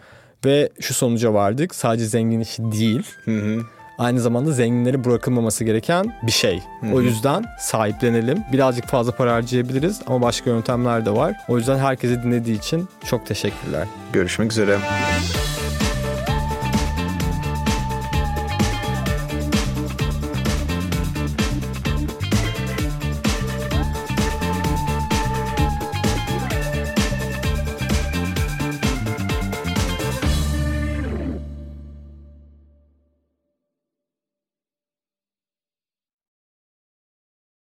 Ve 0.46 0.70
şu 0.80 0.94
sonuca 0.94 1.34
vardık. 1.34 1.76
Sadece 1.76 2.06
zengin 2.06 2.40
işi 2.40 2.72
değil. 2.72 3.04
Aynı 3.98 4.22
zamanda 4.22 4.52
zenginlere 4.52 5.04
bırakılmaması 5.04 5.64
gereken 5.64 6.20
bir 6.24 6.32
şey. 6.32 6.62
O 6.94 7.02
yüzden 7.02 7.46
sahiplenelim. 7.60 8.44
Birazcık 8.54 8.86
fazla 8.88 9.12
para 9.12 9.34
harcayabiliriz 9.34 10.02
ama 10.08 10.22
başka 10.22 10.50
yöntemler 10.50 11.06
de 11.06 11.12
var. 11.12 11.36
O 11.48 11.58
yüzden 11.58 11.78
herkese 11.78 12.24
dinlediği 12.24 12.58
için 12.58 12.88
çok 13.06 13.26
teşekkürler. 13.26 13.88
Görüşmek 14.14 14.52
üzere. 14.52 14.78